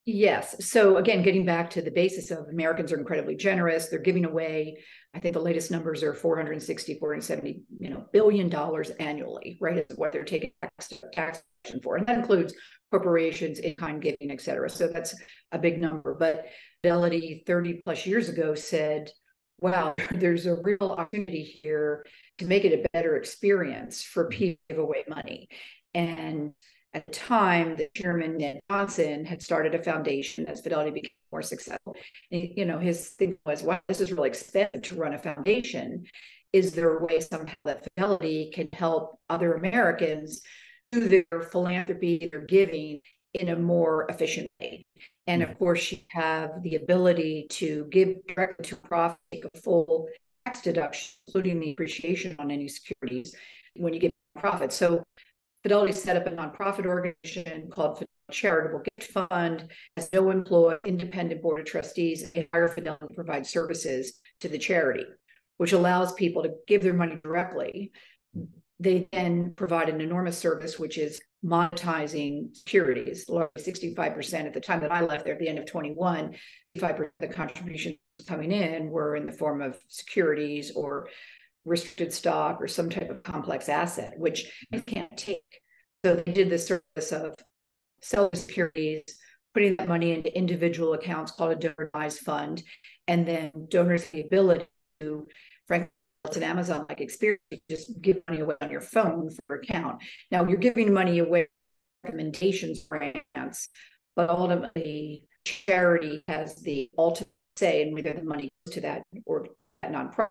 Yes. 0.06 0.66
So 0.66 0.98
again, 0.98 1.22
getting 1.22 1.46
back 1.46 1.70
to 1.72 1.82
the 1.82 1.92
basis 1.92 2.32
of 2.32 2.48
Americans 2.48 2.94
are 2.94 2.98
incredibly 2.98 3.36
generous. 3.36 3.90
They're 3.90 4.00
giving 4.00 4.24
away, 4.24 4.78
I 5.14 5.20
think 5.20 5.34
the 5.34 5.42
latest 5.42 5.70
numbers 5.70 6.02
are 6.02 6.14
460, 6.14 6.98
470, 6.98 7.64
you 7.78 7.90
know, 7.90 8.06
billion 8.14 8.48
dollars 8.48 8.90
annually, 9.02 9.58
right? 9.60 9.86
Is 9.90 9.98
what 9.98 10.14
they're 10.14 10.24
taking 10.24 10.54
tax, 10.62 10.94
tax 11.12 11.44
for. 11.84 11.98
And 11.98 12.08
that 12.08 12.20
includes 12.20 12.54
corporations, 12.92 13.60
in-kind 13.60 14.02
giving, 14.02 14.32
et 14.32 14.42
cetera. 14.42 14.70
So 14.70 14.88
that's 14.88 15.16
a 15.52 15.60
big 15.60 15.82
number. 15.82 16.14
But 16.14 16.46
Fidelity 16.82 17.44
30 17.46 17.82
plus 17.84 18.06
years 18.06 18.30
ago 18.30 18.56
said, 18.56 19.12
wow, 19.60 19.96
there's 20.12 20.46
a 20.46 20.56
real 20.62 20.96
opportunity 20.98 21.44
here 21.44 22.06
to 22.38 22.46
make 22.46 22.64
it 22.66 22.80
a 22.80 22.88
better 22.94 23.16
experience 23.16 24.04
for 24.04 24.26
mm-hmm. 24.26 24.38
people 24.38 24.62
to 24.70 24.76
give 24.76 24.84
away 24.84 25.04
money. 25.08 25.50
And 25.94 26.54
at 26.94 27.06
the 27.06 27.12
time, 27.12 27.76
the 27.76 27.90
chairman, 27.96 28.38
Ned 28.38 28.62
Johnson, 28.70 29.26
had 29.26 29.42
started 29.42 29.76
a 29.76 29.84
foundation 29.84 30.46
as 30.46 30.62
Fidelity 30.62 30.92
became 30.92 31.12
more 31.32 31.42
successful. 31.42 31.96
And, 32.32 32.50
you 32.56 32.66
know, 32.66 32.80
his 32.80 33.10
thing 33.10 33.38
was, 33.46 33.64
wow, 33.64 33.80
this 33.88 34.02
is 34.02 34.12
really 34.12 34.30
expensive 34.30 34.82
to 34.84 34.96
run 34.96 35.14
a 35.14 35.20
foundation. 35.20 36.06
Is 36.54 36.74
there 36.74 36.98
a 36.98 37.06
way 37.06 37.20
somehow 37.20 37.54
that 37.66 37.84
Fidelity 37.84 38.52
can 38.54 38.70
help 38.72 39.20
other 39.30 39.56
Americans 39.56 40.42
do 40.92 41.08
their 41.08 41.42
philanthropy, 41.42 42.30
their 42.32 42.42
giving 42.42 43.02
in 43.34 43.50
a 43.50 43.56
more 43.56 44.06
efficient 44.10 44.50
way? 44.60 44.86
And 45.28 45.44
of 45.44 45.50
mm. 45.50 45.58
course, 45.58 45.92
you 45.92 46.00
have 46.10 46.64
the 46.64 46.76
ability 46.76 47.48
to 47.52 47.88
give 47.92 48.16
directly 48.28 48.66
to 48.66 48.76
profit, 48.78 49.20
take 49.32 49.46
a 49.46 49.58
full 49.60 50.08
tax 50.46 50.62
deduction, 50.62 51.14
including 51.28 51.60
the 51.60 51.72
appreciation 51.72 52.36
on 52.40 52.52
any 52.52 52.68
securities 52.68 53.36
when 53.76 53.94
you 53.94 54.00
get 54.00 54.12
profit. 54.36 54.72
So 54.72 55.04
Fidelity 55.64 55.92
set 55.92 56.16
up 56.16 56.28
a 56.28 56.30
nonprofit 56.30 56.86
organization 56.86 57.70
called 57.70 58.04
Charitable 58.32 58.84
Gift 58.98 59.12
Fund, 59.12 59.70
has 59.98 60.10
no 60.14 60.30
employee, 60.30 60.78
independent 60.86 61.42
board 61.42 61.60
of 61.60 61.66
trustees, 61.66 62.32
and 62.36 62.48
hire 62.54 62.68
Fidelity 62.68 63.08
to 63.08 63.14
provide 63.14 63.46
services 63.46 64.14
to 64.40 64.48
the 64.48 64.58
charity, 64.58 65.06
which 65.58 65.74
allows 65.74 66.14
people 66.14 66.44
to 66.44 66.54
give 66.68 66.84
their 66.84 66.94
money 66.94 67.20
directly. 67.24 67.92
They 68.80 69.08
then 69.12 69.54
provide 69.56 69.90
an 69.90 70.02
enormous 70.02 70.38
service, 70.38 70.78
which 70.78 70.98
is 70.98 71.20
monetizing 71.44 72.56
securities. 72.56 73.26
65% 73.28 74.46
at 74.46 74.54
the 74.54 74.60
time 74.60 74.82
that 74.82 74.92
I 74.92 75.02
left 75.02 75.26
there 75.26 75.34
at 75.34 75.40
the 75.40 75.48
end 75.48 75.60
of 75.60 75.66
21, 75.66 76.36
5% 76.78 77.00
of 77.00 77.08
the 77.20 77.28
contributions 77.28 77.98
coming 78.28 78.52
in 78.52 78.90
were 78.90 79.16
in 79.16 79.26
the 79.26 79.32
form 79.32 79.62
of 79.62 79.78
securities 79.88 80.72
or 80.76 81.08
restricted 81.66 82.14
stock 82.14 82.62
or 82.62 82.68
some 82.68 82.90
type 82.90 83.10
of 83.10 83.24
complex 83.24 83.68
asset, 83.68 84.14
which 84.18 84.66
I 84.72 84.80
can't 84.80 85.18
take. 85.18 85.62
So 86.06 86.16
they 86.16 86.32
did 86.32 86.50
the 86.50 86.60
service 86.60 87.12
of 87.12 87.36
selling 88.02 88.36
securities, 88.36 89.04
putting 89.54 89.76
that 89.78 89.88
money 89.88 90.12
into 90.12 90.36
individual 90.38 90.94
accounts 90.94 91.32
called 91.32 91.52
a 91.52 91.56
donor 91.56 91.88
advised 91.88 92.20
fund, 92.20 92.64
and 93.08 93.28
then 93.28 93.52
donors 93.70 94.06
the 94.10 94.22
ability 94.22 94.68
to, 95.02 95.28
frankly, 95.68 95.90
it's 96.28 96.38
an 96.38 96.44
Amazon 96.44 96.86
like 96.88 97.02
experience, 97.02 97.42
just 97.70 98.02
give 98.02 98.22
money 98.28 98.42
away 98.42 98.56
on 98.62 98.70
your 98.70 98.82
phone 98.82 99.30
for 99.48 99.58
account. 99.58 100.02
Now 100.32 100.48
you're 100.48 100.58
giving 100.58 100.94
money 100.94 101.20
away 101.20 101.48
recommendations 102.04 102.86
grants, 102.88 103.70
but 104.16 104.30
ultimately 104.30 105.24
charity 105.46 106.24
has 106.28 106.56
the 106.62 106.90
ultimate 106.98 107.32
say 107.56 107.82
in 107.82 107.94
whether 107.94 108.14
the 108.14 108.24
money 108.24 108.50
goes 108.66 108.76
to 108.76 108.82
that 108.82 109.04
or 109.26 109.48
that 109.82 109.92
nonprofit 109.92 110.30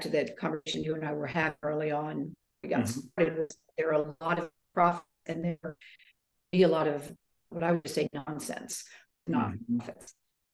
to 0.00 0.08
the 0.08 0.30
conversation 0.38 0.84
you 0.84 0.94
and 0.94 1.04
I 1.04 1.12
were 1.12 1.26
having 1.26 1.56
early 1.62 1.90
on, 1.90 2.34
we 2.62 2.68
got 2.68 2.82
mm-hmm. 2.82 3.00
started. 3.00 3.52
There 3.78 3.88
are 3.88 4.04
a 4.04 4.14
lot 4.24 4.38
of 4.38 4.50
profits 4.74 5.06
and 5.26 5.44
there 5.44 5.76
be 6.52 6.62
a 6.62 6.68
lot 6.68 6.86
of 6.86 7.10
what 7.48 7.64
I 7.64 7.72
would 7.72 7.88
say 7.88 8.08
nonsense, 8.12 8.84
not 9.26 9.52
mm-hmm. 9.52 9.78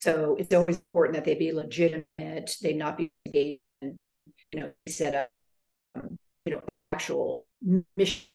So 0.00 0.36
it's 0.38 0.54
always 0.54 0.76
important 0.76 1.16
that 1.16 1.24
they 1.24 1.34
be 1.34 1.52
legitimate, 1.52 2.56
they 2.62 2.74
not 2.74 2.96
be 2.96 3.60
you 4.52 4.60
know, 4.60 4.70
set 4.88 5.14
up, 5.14 5.28
um, 5.94 6.18
you 6.44 6.52
know, 6.52 6.62
actual 6.92 7.46
mission. 7.96 8.26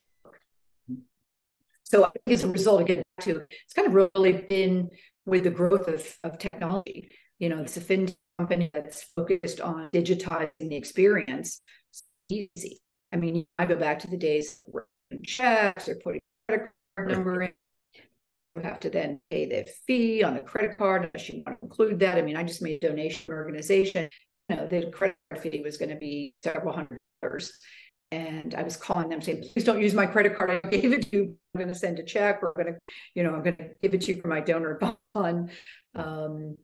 So 1.83 2.11
as 2.27 2.43
a 2.43 2.47
result, 2.47 2.81
again, 2.81 3.03
to 3.21 3.45
it's 3.49 3.73
kind 3.73 3.87
of 3.87 3.93
really 3.93 4.33
been 4.33 4.89
with 5.25 5.43
the 5.43 5.49
growth 5.49 5.87
of, 5.87 6.17
of 6.23 6.37
technology. 6.37 7.11
You 7.39 7.49
know, 7.49 7.59
it's 7.59 7.77
a 7.77 7.81
fintech 7.81 8.15
company 8.39 8.69
that's 8.73 9.03
focused 9.15 9.61
on 9.61 9.89
digitizing 9.93 10.51
the 10.59 10.75
experience, 10.75 11.61
It's 11.91 12.03
easy. 12.29 12.79
I 13.11 13.17
mean, 13.17 13.45
I 13.57 13.65
go 13.65 13.75
back 13.75 13.99
to 13.99 14.07
the 14.07 14.17
days 14.17 14.61
where 14.65 14.87
checks 15.23 15.89
or 15.89 15.95
putting 15.95 16.21
credit 16.47 16.69
card 16.95 17.11
number 17.11 17.41
in. 17.43 17.51
You 18.55 18.63
have 18.63 18.79
to 18.81 18.89
then 18.89 19.21
pay 19.29 19.45
the 19.45 19.69
fee 19.87 20.23
on 20.23 20.35
the 20.35 20.41
credit 20.41 20.77
card 20.77 21.05
unless 21.05 21.29
you 21.29 21.43
want 21.45 21.59
to 21.59 21.65
include 21.65 21.99
that. 21.99 22.17
I 22.17 22.21
mean, 22.21 22.35
I 22.35 22.43
just 22.43 22.61
made 22.61 22.83
a 22.83 22.87
donation 22.87 23.33
organization. 23.33 24.09
Know, 24.51 24.67
the 24.67 24.91
credit 24.91 25.15
fee 25.39 25.61
was 25.63 25.77
going 25.77 25.89
to 25.89 25.95
be 25.95 26.33
several 26.43 26.73
hundred 26.73 26.99
dollars. 27.21 27.51
And 28.11 28.53
I 28.55 28.63
was 28.63 28.75
calling 28.75 29.07
them 29.07 29.21
saying, 29.21 29.45
please 29.53 29.63
don't 29.63 29.81
use 29.81 29.93
my 29.93 30.05
credit 30.05 30.37
card. 30.37 30.59
I 30.63 30.69
gave 30.69 30.91
it 30.91 31.09
to 31.09 31.17
you. 31.17 31.37
I'm 31.55 31.61
going 31.61 31.73
to 31.73 31.79
send 31.79 31.99
a 31.99 32.03
check. 32.03 32.41
We're 32.41 32.53
going 32.53 32.73
to, 32.73 32.79
you 33.15 33.23
know, 33.23 33.33
I'm 33.33 33.43
going 33.43 33.55
to 33.55 33.69
give 33.81 33.93
it 33.93 34.01
to 34.01 34.13
you 34.13 34.21
for 34.21 34.27
my 34.27 34.41
donor 34.41 34.77
bond. 35.13 35.51
Um, 35.95 36.57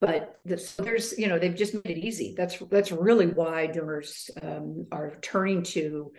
but 0.00 0.38
there's 0.44 1.18
you 1.18 1.28
know 1.28 1.38
they've 1.38 1.56
just 1.56 1.74
made 1.74 1.96
it 1.96 2.06
easy 2.06 2.34
that's 2.36 2.58
that's 2.70 2.92
really 2.92 3.26
why 3.26 3.66
donors 3.66 4.28
um, 4.42 4.86
are 4.92 5.16
turning 5.22 5.62
to 5.62 6.12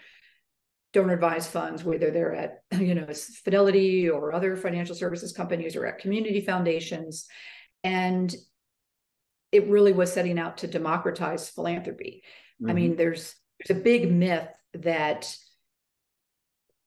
donor 0.92 1.14
advised 1.14 1.52
funds 1.52 1.84
whether 1.84 2.10
they're 2.10 2.34
at 2.34 2.64
you 2.80 2.96
know 2.96 3.06
fidelity 3.44 4.10
or 4.10 4.34
other 4.34 4.56
financial 4.56 4.96
services 4.96 5.34
companies 5.34 5.76
or 5.76 5.86
at 5.86 6.00
community 6.00 6.42
foundations 6.42 7.28
and 7.84 8.36
it 9.56 9.70
really 9.70 9.94
was 9.94 10.12
setting 10.12 10.38
out 10.38 10.58
to 10.58 10.68
democratize 10.68 11.50
philanthropy 11.50 12.24
mm-hmm. 12.62 12.70
i 12.70 12.74
mean 12.74 12.92
mm-hmm. 12.92 12.98
there's 12.98 13.36
there's 13.60 13.80
a 13.80 13.82
big 13.82 14.12
myth 14.12 14.50
that 14.74 15.36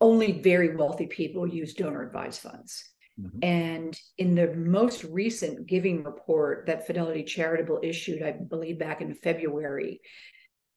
only 0.00 0.40
very 0.40 0.76
wealthy 0.76 1.06
people 1.06 1.46
use 1.46 1.74
donor 1.74 2.02
advised 2.02 2.40
funds 2.40 2.84
Mm-hmm. 3.20 3.38
And 3.42 4.00
in 4.16 4.34
the 4.34 4.54
most 4.54 5.04
recent 5.04 5.66
giving 5.66 6.04
report 6.04 6.66
that 6.66 6.86
Fidelity 6.86 7.24
Charitable 7.24 7.80
issued, 7.82 8.22
I 8.22 8.32
believe 8.32 8.78
back 8.78 9.00
in 9.00 9.14
February, 9.14 10.00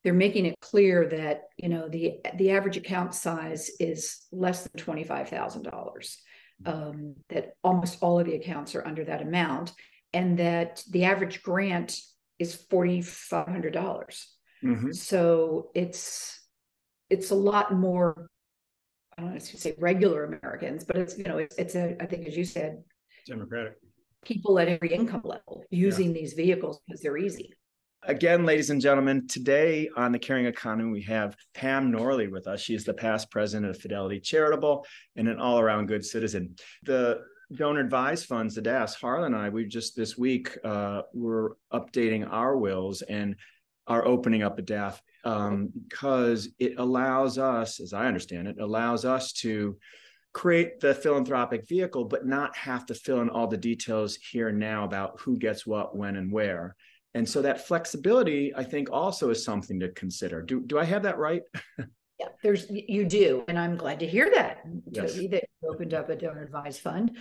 they're 0.02 0.12
making 0.12 0.46
it 0.46 0.56
clear 0.60 1.06
that 1.08 1.42
you 1.56 1.68
know 1.68 1.88
the 1.88 2.14
the 2.36 2.50
average 2.50 2.76
account 2.76 3.14
size 3.14 3.70
is 3.78 4.26
less 4.32 4.64
than 4.64 4.82
twenty 4.82 5.04
five 5.04 5.28
thousand 5.28 5.62
dollars. 5.62 6.18
Um, 6.64 7.14
that 7.28 7.54
almost 7.64 7.98
all 8.02 8.20
of 8.20 8.26
the 8.26 8.36
accounts 8.36 8.76
are 8.76 8.86
under 8.86 9.04
that 9.04 9.22
amount, 9.22 9.72
and 10.12 10.38
that 10.38 10.82
the 10.90 11.04
average 11.04 11.42
grant 11.42 11.98
is 12.38 12.54
forty 12.54 13.02
five 13.02 13.48
hundred 13.48 13.72
dollars. 13.72 14.28
Mm-hmm. 14.64 14.92
So 14.92 15.70
it's 15.74 16.40
it's 17.10 17.30
a 17.30 17.34
lot 17.34 17.74
more 17.74 18.28
I 19.16 19.22
don't 19.22 19.30
know 19.32 19.36
if 19.36 19.52
you 19.52 19.58
say 19.58 19.74
regular 19.78 20.24
Americans, 20.24 20.84
but 20.84 20.96
it's 20.96 21.18
you 21.18 21.24
know 21.24 21.38
it's 21.38 21.56
it's 21.56 21.74
a 21.74 21.96
I 22.00 22.06
think 22.06 22.26
as 22.26 22.36
you 22.36 22.44
said, 22.44 22.82
democratic 23.26 23.74
people 24.24 24.58
at 24.58 24.68
every 24.68 24.92
income 24.92 25.22
level 25.24 25.64
using 25.70 26.08
yeah. 26.08 26.14
these 26.14 26.32
vehicles 26.34 26.80
because 26.86 27.00
they're 27.02 27.18
easy. 27.18 27.52
Again, 28.04 28.44
ladies 28.44 28.70
and 28.70 28.80
gentlemen, 28.80 29.28
today 29.28 29.88
on 29.96 30.10
the 30.10 30.18
Caring 30.18 30.46
Economy, 30.46 30.90
we 30.90 31.02
have 31.02 31.36
Pam 31.54 31.92
Norley 31.92 32.28
with 32.28 32.48
us. 32.48 32.60
She's 32.60 32.84
the 32.84 32.94
past 32.94 33.30
president 33.30 33.70
of 33.70 33.80
Fidelity 33.80 34.18
Charitable 34.18 34.84
and 35.14 35.28
an 35.28 35.38
all 35.38 35.60
around 35.60 35.86
good 35.86 36.04
citizen. 36.04 36.56
The 36.82 37.20
donor 37.56 37.80
advised 37.80 38.26
funds, 38.26 38.54
the 38.54 38.62
DAFs, 38.62 38.94
Harlan 38.94 39.34
and 39.34 39.42
I, 39.42 39.48
we 39.48 39.64
just 39.64 39.96
this 39.96 40.16
week 40.16 40.56
uh, 40.64 41.02
were 41.12 41.56
updating 41.72 42.28
our 42.30 42.56
wills 42.56 43.02
and 43.02 43.36
are 43.86 44.06
opening 44.06 44.42
up 44.42 44.58
a 44.58 44.62
DAF 44.62 45.00
um, 45.24 45.70
because 45.88 46.48
it 46.58 46.74
allows 46.78 47.38
us, 47.38 47.80
as 47.80 47.92
I 47.92 48.06
understand 48.06 48.48
it, 48.48 48.58
allows 48.58 49.04
us 49.04 49.32
to 49.34 49.76
create 50.32 50.80
the 50.80 50.94
philanthropic 50.94 51.68
vehicle, 51.68 52.04
but 52.04 52.26
not 52.26 52.56
have 52.56 52.86
to 52.86 52.94
fill 52.94 53.20
in 53.20 53.28
all 53.28 53.46
the 53.46 53.56
details 53.56 54.16
here 54.16 54.48
and 54.48 54.58
now 54.58 54.84
about 54.84 55.20
who 55.20 55.36
gets 55.36 55.66
what, 55.66 55.96
when, 55.96 56.16
and 56.16 56.32
where. 56.32 56.74
And 57.14 57.28
so 57.28 57.42
that 57.42 57.66
flexibility, 57.66 58.52
I 58.56 58.64
think, 58.64 58.90
also 58.90 59.30
is 59.30 59.44
something 59.44 59.80
to 59.80 59.90
consider. 59.90 60.40
Do 60.40 60.60
do 60.60 60.78
I 60.78 60.84
have 60.84 61.02
that 61.02 61.18
right? 61.18 61.42
there's 62.42 62.66
you 62.68 63.04
do, 63.04 63.44
and 63.48 63.58
I'm 63.58 63.76
glad 63.76 64.00
to 64.00 64.06
hear 64.06 64.30
that. 64.34 64.62
Yes. 64.90 65.14
that 65.14 65.44
you 65.62 65.70
opened 65.70 65.94
up 65.94 66.08
a 66.10 66.16
donor 66.16 66.42
advised 66.42 66.80
fund. 66.80 67.16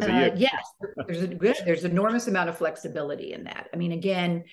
Uh, 0.00 0.30
yes, 0.36 0.64
there's 1.06 1.22
a 1.22 1.28
good, 1.28 1.56
there's 1.64 1.84
enormous 1.84 2.26
amount 2.26 2.48
of 2.48 2.58
flexibility 2.58 3.32
in 3.32 3.44
that. 3.44 3.68
I 3.72 3.76
mean, 3.76 3.92
again, 3.92 4.44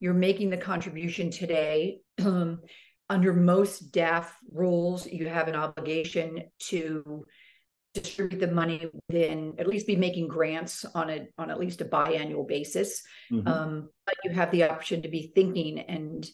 you're 0.00 0.14
making 0.14 0.50
the 0.50 0.56
contribution 0.56 1.30
today. 1.30 2.00
Um, 2.24 2.60
under 3.10 3.32
most 3.32 3.92
DAF 3.92 4.26
rules, 4.52 5.06
you 5.06 5.28
have 5.28 5.48
an 5.48 5.54
obligation 5.54 6.42
to 6.68 7.24
distribute 7.94 8.38
the 8.40 8.52
money 8.52 8.86
within 9.08 9.54
at 9.58 9.66
least 9.66 9.86
be 9.86 9.96
making 9.96 10.28
grants 10.28 10.84
on 10.94 11.08
a 11.10 11.26
on 11.38 11.50
at 11.50 11.58
least 11.58 11.80
a 11.80 11.84
biannual 11.84 12.46
basis. 12.46 13.02
Mm-hmm. 13.32 13.48
Um, 13.48 13.88
but 14.04 14.16
you 14.24 14.30
have 14.32 14.50
the 14.50 14.64
option 14.64 15.02
to 15.02 15.08
be 15.08 15.32
thinking 15.34 15.78
and 15.78 16.26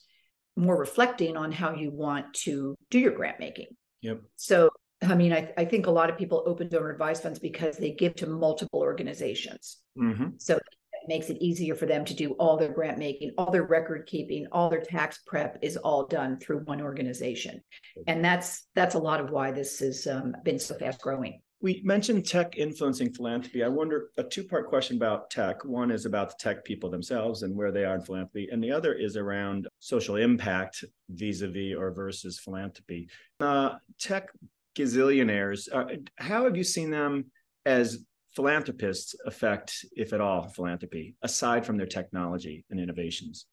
more 0.57 0.79
reflecting 0.79 1.37
on 1.37 1.53
how 1.53 1.75
you 1.75 1.91
want 1.91 2.33
to 2.35 2.77
do 2.91 2.99
your 2.99 3.13
grant 3.13 3.41
making. 3.41 3.67
Yep. 4.03 4.21
So 4.37 4.71
I 5.03 5.15
mean, 5.15 5.33
I, 5.33 5.53
I 5.57 5.65
think 5.65 5.87
a 5.87 5.91
lot 5.91 6.11
of 6.11 6.17
people 6.17 6.43
open 6.47 6.69
donor 6.69 6.91
advised 6.91 7.23
funds 7.23 7.39
because 7.39 7.77
they 7.77 7.93
give 7.93 8.15
to 8.17 8.27
multiple 8.27 8.81
organizations. 8.81 9.79
Mm-hmm. 9.99 10.29
So 10.39 10.57
it 10.57 10.63
makes 11.09 11.29
it 11.29 11.37
easier 11.41 11.75
for 11.75 11.87
them 11.87 12.05
to 12.07 12.15
do 12.15 12.33
all 12.33 12.57
their 12.57 12.73
grant 12.73 12.99
making, 12.99 13.33
all 13.37 13.51
their 13.51 13.65
record 13.65 14.07
keeping, 14.07 14.47
all 14.53 14.71
their 14.71 14.81
tax 14.81 15.21
prep 15.27 15.59
is 15.63 15.77
all 15.77 16.07
done 16.07 16.39
through 16.39 16.61
one 16.61 16.81
organization, 16.81 17.61
and 18.07 18.25
that's 18.25 18.67
that's 18.75 18.95
a 18.95 18.99
lot 18.99 19.21
of 19.21 19.31
why 19.31 19.51
this 19.51 19.81
has 19.81 20.07
um, 20.07 20.35
been 20.45 20.59
so 20.59 20.75
fast 20.75 21.01
growing. 21.01 21.41
We 21.65 21.81
mentioned 21.83 22.27
tech 22.27 22.59
influencing 22.59 23.15
philanthropy. 23.15 23.65
I 23.65 23.69
wonder 23.69 24.11
a 24.19 24.23
two 24.23 24.45
part 24.45 24.69
question 24.69 24.99
about 24.99 25.31
tech. 25.31 25.65
One 25.65 25.91
is 25.91 26.05
about 26.05 26.29
the 26.29 26.37
tech 26.39 26.63
people 26.63 26.91
themselves 26.91 27.43
and 27.43 27.57
where 27.57 27.73
they 27.73 27.87
are 27.87 27.95
in 27.95 28.03
philanthropy, 28.03 28.51
and 28.53 28.63
the 28.63 28.71
other 28.71 28.93
is 28.93 29.17
around 29.17 29.67
social 29.79 30.17
impact 30.17 30.85
vis 31.09 31.41
a 31.41 31.49
vis 31.49 31.75
or 31.75 31.91
versus 31.91 32.39
philanthropy. 32.39 33.09
Uh, 33.41 33.77
tech 33.99 34.29
gazillionaires, 34.77 35.67
uh, 35.73 35.87
how 36.17 36.45
have 36.45 36.55
you 36.55 36.65
seen 36.65 36.91
them 36.91 37.31
as 37.65 38.05
philanthropists 38.37 39.15
affect, 39.25 39.87
if 39.97 40.13
at 40.13 40.21
all, 40.21 40.47
philanthropy, 40.49 41.17
aside 41.23 41.65
from 41.65 41.79
their 41.79 41.87
technology 41.87 42.67
and 42.69 42.79
innovations? 42.79 43.47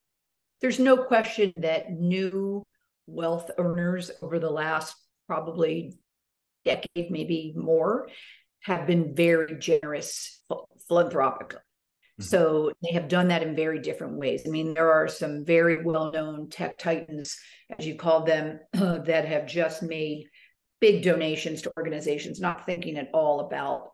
There's 0.59 0.79
no 0.79 0.97
question 0.97 1.53
that 1.55 1.93
new 1.93 2.65
wealth 3.07 3.51
earners 3.57 4.11
over 4.21 4.37
the 4.37 4.51
last 4.51 4.97
probably 5.27 5.93
decade, 6.65 7.11
maybe 7.11 7.53
more, 7.55 8.07
have 8.61 8.87
been 8.87 9.15
very 9.15 9.57
generous 9.59 10.41
philanthropically. 10.87 11.59
Mm-hmm. 11.59 12.23
So 12.23 12.71
they 12.83 12.91
have 12.91 13.07
done 13.07 13.29
that 13.29 13.43
in 13.43 13.55
very 13.55 13.79
different 13.79 14.17
ways. 14.17 14.43
I 14.45 14.49
mean, 14.49 14.73
there 14.73 14.91
are 14.91 15.07
some 15.07 15.45
very 15.45 15.83
well 15.83 16.11
known 16.11 16.49
tech 16.49 16.77
titans, 16.77 17.37
as 17.77 17.85
you 17.85 17.95
call 17.95 18.23
them, 18.23 18.59
uh, 18.77 18.97
that 19.05 19.25
have 19.25 19.47
just 19.47 19.81
made 19.81 20.27
big 20.79 21.03
donations 21.03 21.61
to 21.63 21.71
organizations, 21.77 22.39
not 22.39 22.65
thinking 22.65 22.97
at 22.97 23.09
all 23.13 23.41
about 23.41 23.91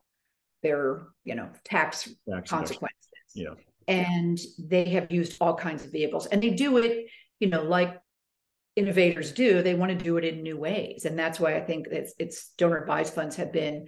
their, 0.64 1.08
you 1.24 1.36
know, 1.36 1.50
tax, 1.64 2.10
tax 2.30 2.50
consequences. 2.50 2.98
Yeah. 3.36 3.54
And 3.88 4.38
they 4.58 4.86
have 4.90 5.12
used 5.12 5.38
all 5.40 5.56
kinds 5.56 5.86
of 5.86 5.92
vehicles 5.92 6.26
and 6.26 6.42
they 6.42 6.50
do 6.50 6.78
it, 6.78 7.08
you 7.40 7.50
know, 7.50 7.64
like 7.64 7.98
innovators 8.78 9.32
do, 9.32 9.62
they 9.62 9.74
want 9.74 9.98
to 9.98 10.04
do 10.04 10.18
it 10.18 10.24
in 10.24 10.44
new 10.44 10.58
ways. 10.58 11.06
And 11.06 11.18
that's 11.18 11.40
why 11.40 11.56
I 11.56 11.62
think 11.62 11.88
it's, 11.92 12.14
it's 12.20 12.50
donor 12.58 12.78
advised 12.78 13.14
funds 13.14 13.36
have 13.36 13.52
been 13.52 13.88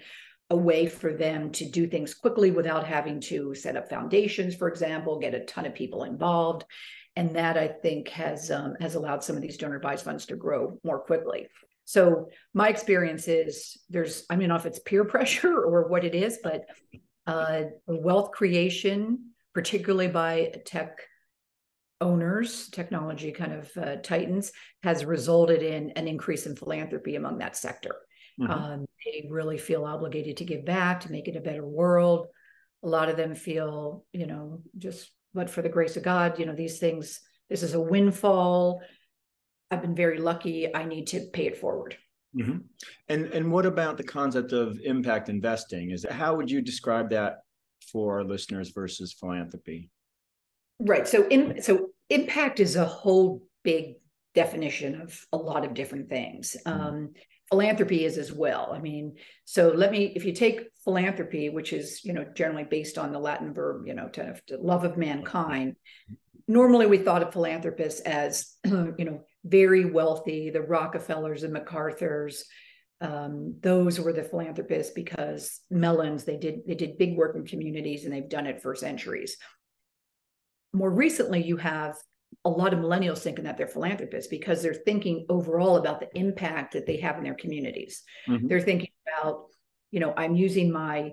a 0.50 0.58
way 0.58 0.88
for 0.88 1.14
them 1.14 1.52
to 1.52 1.70
do 1.70 1.88
things 1.88 2.16
quickly 2.16 2.50
without 2.50 2.88
having 2.88 3.22
to 3.22 3.54
set 3.54 3.78
up 3.78 3.88
foundations, 3.88 4.56
for 4.56 4.68
example, 4.68 5.20
get 5.20 5.36
a 5.36 5.46
ton 5.46 5.68
of 5.68 5.76
people 5.76 6.04
involved. 6.04 6.66
And 7.16 7.36
that 7.36 7.56
I 7.56 7.68
think 7.68 8.08
has 8.10 8.50
um, 8.50 8.76
has 8.80 8.96
allowed 8.96 9.24
some 9.24 9.36
of 9.36 9.42
these 9.42 9.58
donor 9.58 9.76
advised 9.76 10.06
funds 10.06 10.26
to 10.28 10.36
grow 10.36 10.80
more 10.84 11.00
quickly. 11.00 11.48
So 11.86 12.30
my 12.54 12.70
experience 12.70 13.28
is 13.28 13.78
there's 13.90 14.26
I 14.30 14.36
know 14.36 14.56
if 14.56 14.66
it's 14.66 14.80
peer 14.80 15.04
pressure 15.14 15.54
or 15.54 15.88
what 15.88 16.06
it 16.06 16.16
is, 16.16 16.40
but 16.42 16.66
uh, 17.28 17.64
wealth 17.88 18.32
creation, 18.32 19.34
particularly 19.54 20.08
by 20.08 20.54
tech 20.66 20.98
owners, 22.02 22.70
technology 22.70 23.32
kind 23.32 23.54
of 23.54 23.70
uh, 23.78 23.96
titans, 23.98 24.52
has 24.84 25.06
resulted 25.06 25.62
in 25.62 25.92
an 25.92 26.08
increase 26.08 26.46
in 26.46 26.56
philanthropy 26.56 27.16
among 27.16 27.40
that 27.40 27.58
sector. 27.58 27.96
Mm-hmm. 28.40 28.52
Um, 28.52 28.86
they 29.06 29.28
really 29.30 29.58
feel 29.58 29.86
obligated 29.86 30.38
to 30.38 30.46
give 30.46 30.66
back, 30.66 31.02
to 31.02 31.12
make 31.12 31.28
it 31.28 31.36
a 31.36 31.42
better 31.42 31.66
world. 31.66 32.28
A 32.84 32.88
lot 32.88 33.10
of 33.10 33.18
them 33.18 33.36
feel, 33.36 34.06
you 34.14 34.28
know, 34.28 34.62
just 34.78 35.12
but 35.34 35.50
for 35.50 35.62
the 35.62 35.70
grace 35.70 35.98
of 35.98 36.04
God, 36.04 36.40
you 36.40 36.46
know, 36.46 36.56
these 36.56 36.80
things, 36.80 37.20
this 37.50 37.64
is 37.64 37.74
a 37.74 37.82
windfall. 37.82 38.82
I've 39.70 39.82
been 39.82 39.96
very 39.96 40.18
lucky. 40.18 40.74
I 40.74 40.86
need 40.86 41.08
to 41.08 41.28
pay 41.34 41.48
it 41.48 41.58
forward. 41.58 41.98
Mm-hmm. 42.36 42.60
And 43.10 43.26
and 43.26 43.52
what 43.52 43.66
about 43.66 43.98
the 43.98 44.04
concept 44.04 44.54
of 44.54 44.80
impact 44.84 45.30
investing? 45.30 45.92
Is 45.92 46.06
how 46.10 46.36
would 46.36 46.50
you 46.50 46.62
describe 46.62 47.10
that 47.10 47.40
for 47.92 48.20
our 48.20 48.24
listeners 48.24 48.70
versus 48.70 49.14
philanthropy? 49.14 49.90
Right. 50.80 51.08
So 51.08 51.28
in, 51.28 51.62
so 51.62 51.90
impact 52.10 52.60
is 52.60 52.76
a 52.76 52.86
whole 52.86 53.44
big 53.64 53.96
definition 54.34 55.02
of 55.02 55.26
a 55.34 55.38
lot 55.38 55.66
of 55.66 55.74
different 55.74 56.10
things. 56.10 56.56
Mm-hmm. 56.66 56.82
Um, 56.82 57.14
philanthropy 57.50 58.06
is 58.06 58.18
as 58.18 58.32
well. 58.32 58.72
I 58.74 58.80
mean, 58.80 59.16
so 59.46 59.70
let 59.70 59.92
me 59.92 60.14
if 60.16 60.24
you 60.24 60.34
take 60.34 60.70
philanthropy, 60.84 61.50
which 61.50 61.74
is 61.74 62.04
you 62.06 62.14
know 62.14 62.26
generally 62.36 62.64
based 62.64 62.98
on 62.98 63.12
the 63.12 63.20
Latin 63.20 63.54
verb, 63.54 63.88
you 63.88 63.94
know, 63.94 64.08
to, 64.10 64.40
to 64.48 64.58
love 64.58 64.84
of 64.84 64.98
mankind. 64.98 65.76
Normally, 66.48 66.88
we 66.88 66.98
thought 66.98 67.24
of 67.24 67.34
philanthropists 67.34 68.02
as 68.02 68.56
you 68.66 69.06
know 69.06 69.24
very 69.44 69.86
wealthy, 69.86 70.50
the 70.50 70.62
Rockefellers 70.62 71.44
and 71.44 71.54
MacArthur's. 71.54 72.46
Um, 73.02 73.56
those 73.62 73.98
were 73.98 74.12
the 74.12 74.26
philanthropists 74.26 74.92
because 74.92 75.62
Mellons 75.72 76.26
they 76.26 76.36
did 76.36 76.62
they 76.68 76.76
did 76.76 76.98
big 76.98 77.16
work 77.16 77.36
in 77.36 77.46
communities 77.46 78.04
and 78.04 78.14
they've 78.14 78.28
done 78.28 78.46
it 78.46 78.62
for 78.62 78.76
centuries 78.76 79.38
more 80.74 80.90
recently, 80.90 81.44
you 81.44 81.58
have 81.58 81.96
a 82.46 82.50
lot 82.50 82.74
of 82.74 82.80
millennials 82.80 83.20
thinking 83.20 83.46
that 83.46 83.58
they're 83.58 83.68
philanthropists 83.68 84.30
because 84.30 84.62
they're 84.62 84.74
thinking 84.74 85.26
overall 85.30 85.78
about 85.78 86.00
the 86.00 86.10
impact 86.18 86.74
that 86.74 86.86
they 86.86 86.98
have 86.98 87.18
in 87.18 87.24
their 87.24 87.36
communities. 87.36 88.04
Mm-hmm. 88.28 88.48
They're 88.48 88.62
thinking 88.62 88.92
about, 89.08 89.46
you 89.92 90.00
know, 90.00 90.14
I'm 90.16 90.36
using 90.36 90.72
my 90.72 91.12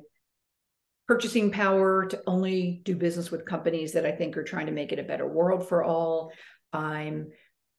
purchasing 1.09 1.51
power 1.51 2.07
to 2.07 2.23
only 2.27 2.83
do 2.85 2.97
business 2.97 3.31
with 3.31 3.47
companies 3.47 3.93
that 3.93 4.05
I 4.05 4.13
think 4.13 4.37
are 4.37 4.45
trying 4.45 4.67
to 4.67 4.73
make 4.73 4.93
it 4.93 4.99
a 4.99 5.05
better 5.05 5.27
world 5.27 5.69
for 5.69 5.85
all. 5.85 6.33
I'm 6.73 7.29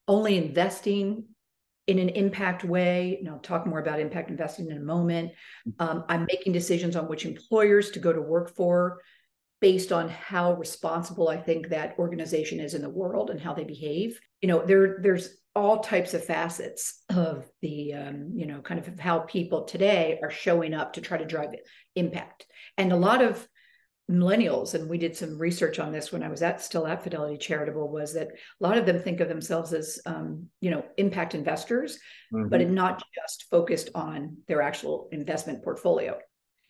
only 0.08 0.38
investing 0.38 1.26
in 1.88 2.00
an 2.00 2.10
impact 2.10 2.64
way. 2.64 3.18
And 3.20 3.30
I'll 3.30 3.40
talk 3.40 3.66
more 3.66 3.80
about 3.80 4.00
impact 4.00 4.30
investing 4.30 4.70
in 4.70 4.78
a 4.78 4.82
moment. 4.82 5.32
Mm-hmm. 5.68 5.84
Um, 5.84 6.06
I'm 6.10 6.26
making 6.26 6.54
decisions 6.54 6.96
on 6.96 7.08
which 7.08 7.26
employers 7.26 7.92
to 7.92 8.00
go 8.00 8.12
to 8.12 8.22
work 8.22 8.56
for 8.56 9.00
based 9.60 9.92
on 9.92 10.10
how 10.10 10.54
responsible 10.54 11.30
I 11.30 11.38
think 11.38 11.70
that 11.70 11.98
organization 11.98 12.60
is 12.60 12.74
in 12.74 12.82
the 12.82 12.90
world 12.90 13.30
and 13.30 13.40
how 13.40 13.54
they 13.54 13.64
behave. 13.64 14.20
You 14.42 14.50
know, 14.50 14.66
there 14.66 15.00
there's 15.02 15.36
all 15.56 15.80
types 15.80 16.14
of 16.14 16.24
facets 16.24 17.04
of 17.10 17.50
the 17.62 17.94
um, 17.94 18.32
you 18.36 18.46
know 18.46 18.62
kind 18.62 18.80
of 18.80 19.00
how 19.00 19.20
people 19.20 19.66
today 19.66 20.20
are 20.22 20.30
showing 20.30 20.74
up 20.74 20.94
to 20.94 21.02
try 21.02 21.18
to 21.18 21.26
drive 21.26 21.50
impact, 21.96 22.46
and 22.78 22.92
a 22.92 22.98
lot 22.98 23.22
of 23.22 23.48
millennials 24.10 24.74
and 24.74 24.90
we 24.90 24.98
did 24.98 25.18
some 25.18 25.38
research 25.38 25.80
on 25.80 25.92
this 25.92 26.14
when 26.14 26.24
i 26.24 26.30
was 26.30 26.42
at 26.42 26.62
still 26.62 26.88
at 26.88 27.04
fidelity 27.04 27.38
charitable 27.38 27.90
was 27.90 28.14
that 28.14 28.30
a 28.30 28.64
lot 28.64 28.78
of 28.78 28.86
them 28.86 29.02
think 29.02 29.20
of 29.20 29.28
themselves 29.28 29.74
as 29.74 30.00
um, 30.06 30.48
you 30.62 30.72
know 30.72 30.82
impact 30.96 31.36
investors 31.36 32.00
mm-hmm. 32.34 32.48
but 32.48 32.66
not 32.70 33.04
just 33.14 33.50
focused 33.52 33.90
on 33.94 34.38
their 34.48 34.62
actual 34.62 35.10
investment 35.12 35.62
portfolio 35.62 36.18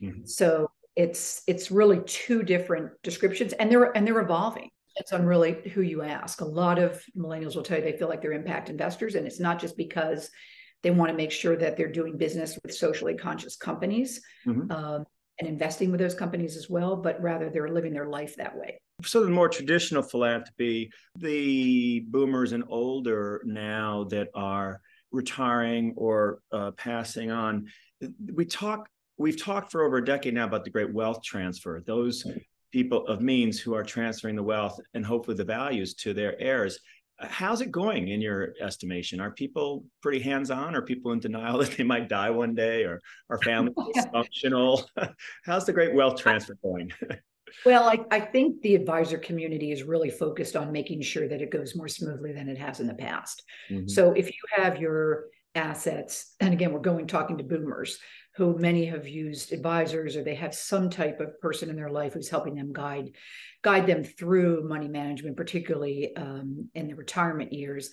mm-hmm. 0.01 0.25
so 0.25 0.67
it's 0.97 1.43
it's 1.45 1.69
really 1.69 2.01
two 2.05 2.41
different 2.41 2.91
descriptions 3.03 3.53
and 3.53 3.71
they're 3.71 3.95
and 3.95 4.05
they're 4.05 4.19
evolving. 4.19 4.69
It's 4.95 5.13
on 5.13 5.25
really 5.25 5.53
who 5.73 5.81
you 5.81 6.01
ask. 6.01 6.41
A 6.41 6.45
lot 6.45 6.79
of 6.79 7.01
millennials 7.15 7.55
will 7.55 7.61
tell 7.61 7.77
you 7.77 7.83
they 7.83 7.97
feel 7.97 8.09
like 8.09 8.19
they're 8.19 8.33
impact 8.33 8.69
investors 8.69 9.13
and 9.13 9.27
it's 9.27 9.39
not 9.39 9.59
just 9.59 9.77
because 9.77 10.31
they 10.81 10.89
want 10.89 11.11
to 11.11 11.15
make 11.15 11.31
sure 11.31 11.55
that 11.55 11.77
they're 11.77 11.91
doing 11.91 12.17
business 12.17 12.57
with 12.63 12.73
socially 12.73 13.15
conscious 13.15 13.55
companies 13.55 14.21
mm-hmm. 14.45 14.71
um, 14.71 15.05
and 15.39 15.47
investing 15.47 15.91
with 15.91 15.99
those 15.99 16.15
companies 16.15 16.57
as 16.57 16.67
well 16.67 16.95
but 16.95 17.21
rather 17.21 17.51
they're 17.51 17.69
living 17.69 17.93
their 17.93 18.09
life 18.09 18.35
that 18.37 18.57
way. 18.57 18.79
So 19.03 19.23
the 19.23 19.29
more 19.29 19.49
traditional 19.49 20.01
philanthropy 20.01 20.89
the 21.15 21.99
boomers 22.07 22.53
and 22.53 22.63
older 22.69 23.43
now 23.45 24.05
that 24.05 24.29
are 24.33 24.81
retiring 25.11 25.93
or 25.95 26.39
uh, 26.51 26.71
passing 26.71 27.29
on 27.29 27.67
we 28.33 28.45
talk 28.45 28.89
we've 29.17 29.41
talked 29.41 29.71
for 29.71 29.83
over 29.83 29.97
a 29.97 30.05
decade 30.05 30.33
now 30.33 30.45
about 30.45 30.63
the 30.63 30.69
great 30.69 30.93
wealth 30.93 31.23
transfer. 31.23 31.81
Those 31.85 32.25
people 32.71 33.07
of 33.07 33.21
means 33.21 33.59
who 33.59 33.73
are 33.73 33.83
transferring 33.83 34.35
the 34.35 34.43
wealth 34.43 34.79
and 34.93 35.05
hopefully 35.05 35.37
the 35.37 35.43
values 35.43 35.93
to 35.95 36.13
their 36.13 36.39
heirs. 36.39 36.79
How's 37.19 37.61
it 37.61 37.71
going 37.71 38.09
in 38.09 38.21
your 38.21 38.53
estimation? 38.61 39.19
Are 39.19 39.31
people 39.31 39.83
pretty 40.03 40.19
hands-on? 40.19 40.75
Are 40.75 40.83
people 40.83 41.13
in 41.13 41.19
denial 41.19 41.57
that 41.59 41.71
they 41.71 41.83
might 41.83 42.09
die 42.09 42.29
one 42.29 42.53
day, 42.53 42.83
or 42.83 43.01
are 43.29 43.39
families 43.39 43.75
dysfunctional? 43.95 44.83
How's 45.43 45.65
the 45.65 45.73
great 45.73 45.95
wealth 45.95 46.21
transfer 46.21 46.57
going? 46.61 46.91
well, 47.65 47.89
I, 47.89 48.05
I 48.11 48.19
think 48.19 48.61
the 48.61 48.75
advisor 48.75 49.17
community 49.17 49.71
is 49.71 49.81
really 49.81 50.11
focused 50.11 50.55
on 50.55 50.71
making 50.71 51.01
sure 51.01 51.27
that 51.27 51.41
it 51.41 51.49
goes 51.49 51.75
more 51.75 51.87
smoothly 51.87 52.33
than 52.33 52.49
it 52.49 52.57
has 52.59 52.81
in 52.81 52.85
the 52.85 52.93
past. 52.93 53.41
Mm-hmm. 53.71 53.87
So 53.87 54.11
if 54.11 54.27
you 54.27 54.39
have 54.55 54.79
your 54.79 55.25
assets, 55.57 56.35
and 56.39 56.53
again, 56.53 56.71
we're 56.71 56.79
going 56.79 57.07
talking 57.07 57.37
to 57.37 57.43
boomers, 57.43 57.99
who 58.37 58.55
many 58.59 58.85
have 58.85 59.07
used 59.07 59.51
advisors 59.51 60.15
or 60.15 60.23
they 60.23 60.35
have 60.35 60.53
some 60.53 60.91
type 60.91 61.19
of 61.19 61.39
person 61.41 61.69
in 61.69 61.75
their 61.75 61.89
life 61.89 62.13
who's 62.13 62.29
helping 62.29 62.53
them 62.53 62.71
guide 62.71 63.11
guide 63.63 63.87
them 63.87 64.03
through 64.03 64.67
money 64.67 64.87
management 64.87 65.35
particularly 65.35 66.15
um, 66.15 66.69
in 66.75 66.87
the 66.87 66.93
retirement 66.93 67.51
years. 67.51 67.89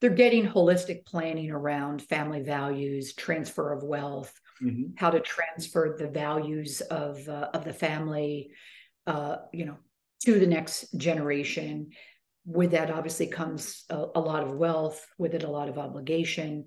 They're 0.00 0.10
getting 0.10 0.46
holistic 0.46 1.04
planning 1.04 1.50
around 1.50 2.02
family 2.02 2.42
values 2.42 3.12
transfer 3.14 3.72
of 3.72 3.82
wealth 3.82 4.32
mm-hmm. 4.62 4.92
how 4.96 5.10
to 5.10 5.18
transfer 5.18 5.96
the 5.98 6.08
values 6.08 6.80
of 6.80 7.28
uh, 7.28 7.48
of 7.52 7.64
the 7.64 7.72
family 7.72 8.52
uh, 9.08 9.38
you 9.52 9.66
know 9.66 9.78
to 10.24 10.38
the 10.38 10.46
next 10.46 10.96
generation. 10.96 11.90
With 12.44 12.70
that 12.70 12.92
obviously 12.92 13.26
comes 13.26 13.84
a, 13.90 14.06
a 14.14 14.20
lot 14.20 14.44
of 14.44 14.54
wealth 14.54 15.04
with 15.18 15.34
it 15.34 15.42
a 15.42 15.50
lot 15.50 15.68
of 15.68 15.76
obligation 15.76 16.66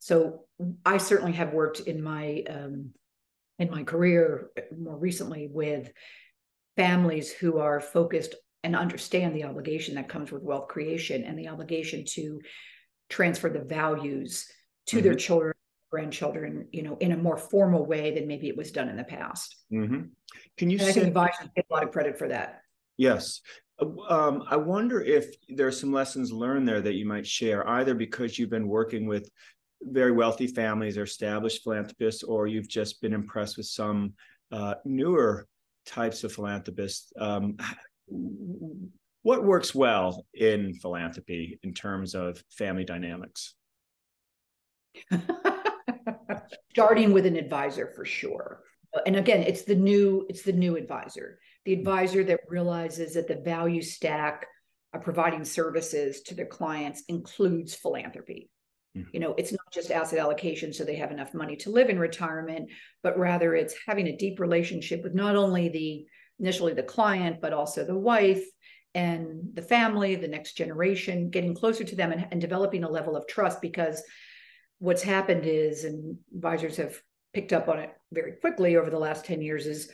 So 0.00 0.46
I 0.84 0.98
certainly 0.98 1.32
have 1.32 1.52
worked 1.52 1.80
in 1.80 2.02
my 2.02 2.42
um, 2.48 2.90
in 3.58 3.70
my 3.70 3.84
career 3.84 4.50
more 4.76 4.96
recently 4.96 5.48
with 5.52 5.92
families 6.76 7.30
who 7.30 7.58
are 7.58 7.78
focused 7.80 8.34
and 8.64 8.74
understand 8.74 9.36
the 9.36 9.44
obligation 9.44 9.94
that 9.94 10.08
comes 10.08 10.32
with 10.32 10.42
wealth 10.42 10.68
creation 10.68 11.24
and 11.24 11.38
the 11.38 11.48
obligation 11.48 12.04
to 12.06 12.40
transfer 13.08 13.50
the 13.50 13.60
values 13.60 14.46
to 14.86 14.96
mm-hmm. 14.96 15.04
their 15.04 15.14
children 15.14 15.54
grandchildren 15.90 16.68
you 16.70 16.82
know 16.82 16.96
in 17.00 17.10
a 17.10 17.16
more 17.16 17.36
formal 17.36 17.84
way 17.84 18.14
than 18.14 18.28
maybe 18.28 18.48
it 18.48 18.56
was 18.56 18.70
done 18.70 18.88
in 18.88 18.96
the 18.96 19.04
past 19.04 19.56
mm-hmm. 19.72 20.02
can 20.56 20.70
you 20.70 20.78
and 20.78 20.82
say- 20.82 20.90
i 20.90 20.92
think 20.92 21.06
advisors 21.08 21.48
get 21.56 21.66
a 21.68 21.74
lot 21.74 21.82
of 21.82 21.90
credit 21.90 22.16
for 22.16 22.28
that 22.28 22.60
yes 22.96 23.40
uh, 23.80 23.86
um, 24.08 24.44
i 24.48 24.54
wonder 24.54 25.02
if 25.02 25.34
there 25.48 25.66
are 25.66 25.72
some 25.72 25.92
lessons 25.92 26.30
learned 26.30 26.68
there 26.68 26.80
that 26.80 26.94
you 26.94 27.04
might 27.04 27.26
share 27.26 27.68
either 27.70 27.92
because 27.92 28.38
you've 28.38 28.50
been 28.50 28.68
working 28.68 29.06
with 29.06 29.28
very 29.82 30.12
wealthy 30.12 30.46
families 30.46 30.98
or 30.98 31.04
established 31.04 31.62
philanthropists 31.62 32.22
or 32.22 32.46
you've 32.46 32.68
just 32.68 33.00
been 33.00 33.12
impressed 33.12 33.56
with 33.56 33.66
some 33.66 34.12
uh, 34.52 34.74
newer 34.84 35.46
types 35.86 36.22
of 36.24 36.32
philanthropists 36.32 37.12
um, 37.18 37.56
what 39.22 39.44
works 39.44 39.74
well 39.74 40.26
in 40.34 40.74
philanthropy 40.74 41.58
in 41.62 41.74
terms 41.74 42.14
of 42.14 42.42
family 42.50 42.84
dynamics? 42.84 43.54
Starting 46.70 47.12
with 47.12 47.26
an 47.26 47.36
advisor 47.36 47.92
for 47.94 48.04
sure. 48.04 48.62
And 49.06 49.16
again 49.16 49.42
it's 49.42 49.62
the 49.62 49.76
new 49.76 50.26
it's 50.28 50.42
the 50.42 50.52
new 50.52 50.76
advisor. 50.76 51.38
The 51.64 51.74
advisor 51.74 52.24
that 52.24 52.40
realizes 52.48 53.14
that 53.14 53.28
the 53.28 53.36
value 53.36 53.82
stack 53.82 54.46
of 54.92 55.02
providing 55.02 55.44
services 55.44 56.22
to 56.22 56.34
their 56.34 56.46
clients 56.46 57.04
includes 57.08 57.74
philanthropy. 57.74 58.50
mm-hmm. 58.50 58.59
Mm-hmm. 58.96 59.08
you 59.12 59.20
know 59.20 59.34
it's 59.38 59.52
not 59.52 59.72
just 59.72 59.92
asset 59.92 60.18
allocation 60.18 60.72
so 60.72 60.82
they 60.82 60.96
have 60.96 61.12
enough 61.12 61.32
money 61.32 61.54
to 61.58 61.70
live 61.70 61.90
in 61.90 61.98
retirement 62.00 62.70
but 63.04 63.16
rather 63.16 63.54
it's 63.54 63.76
having 63.86 64.08
a 64.08 64.16
deep 64.16 64.40
relationship 64.40 65.04
with 65.04 65.14
not 65.14 65.36
only 65.36 65.68
the 65.68 66.06
initially 66.40 66.72
the 66.72 66.82
client 66.82 67.40
but 67.40 67.52
also 67.52 67.84
the 67.84 67.96
wife 67.96 68.42
and 68.96 69.42
the 69.54 69.62
family 69.62 70.16
the 70.16 70.26
next 70.26 70.54
generation 70.54 71.30
getting 71.30 71.54
closer 71.54 71.84
to 71.84 71.94
them 71.94 72.10
and, 72.10 72.26
and 72.32 72.40
developing 72.40 72.82
a 72.82 72.90
level 72.90 73.14
of 73.14 73.28
trust 73.28 73.62
because 73.62 74.02
what's 74.80 75.02
happened 75.02 75.44
is, 75.44 75.84
and 75.84 76.18
advisors 76.34 76.78
have 76.78 77.00
picked 77.32 77.52
up 77.52 77.68
on 77.68 77.78
it 77.78 77.90
very 78.10 78.32
quickly 78.32 78.76
over 78.76 78.90
the 78.90 78.98
last 78.98 79.24
10 79.24 79.40
years, 79.40 79.66
is 79.66 79.92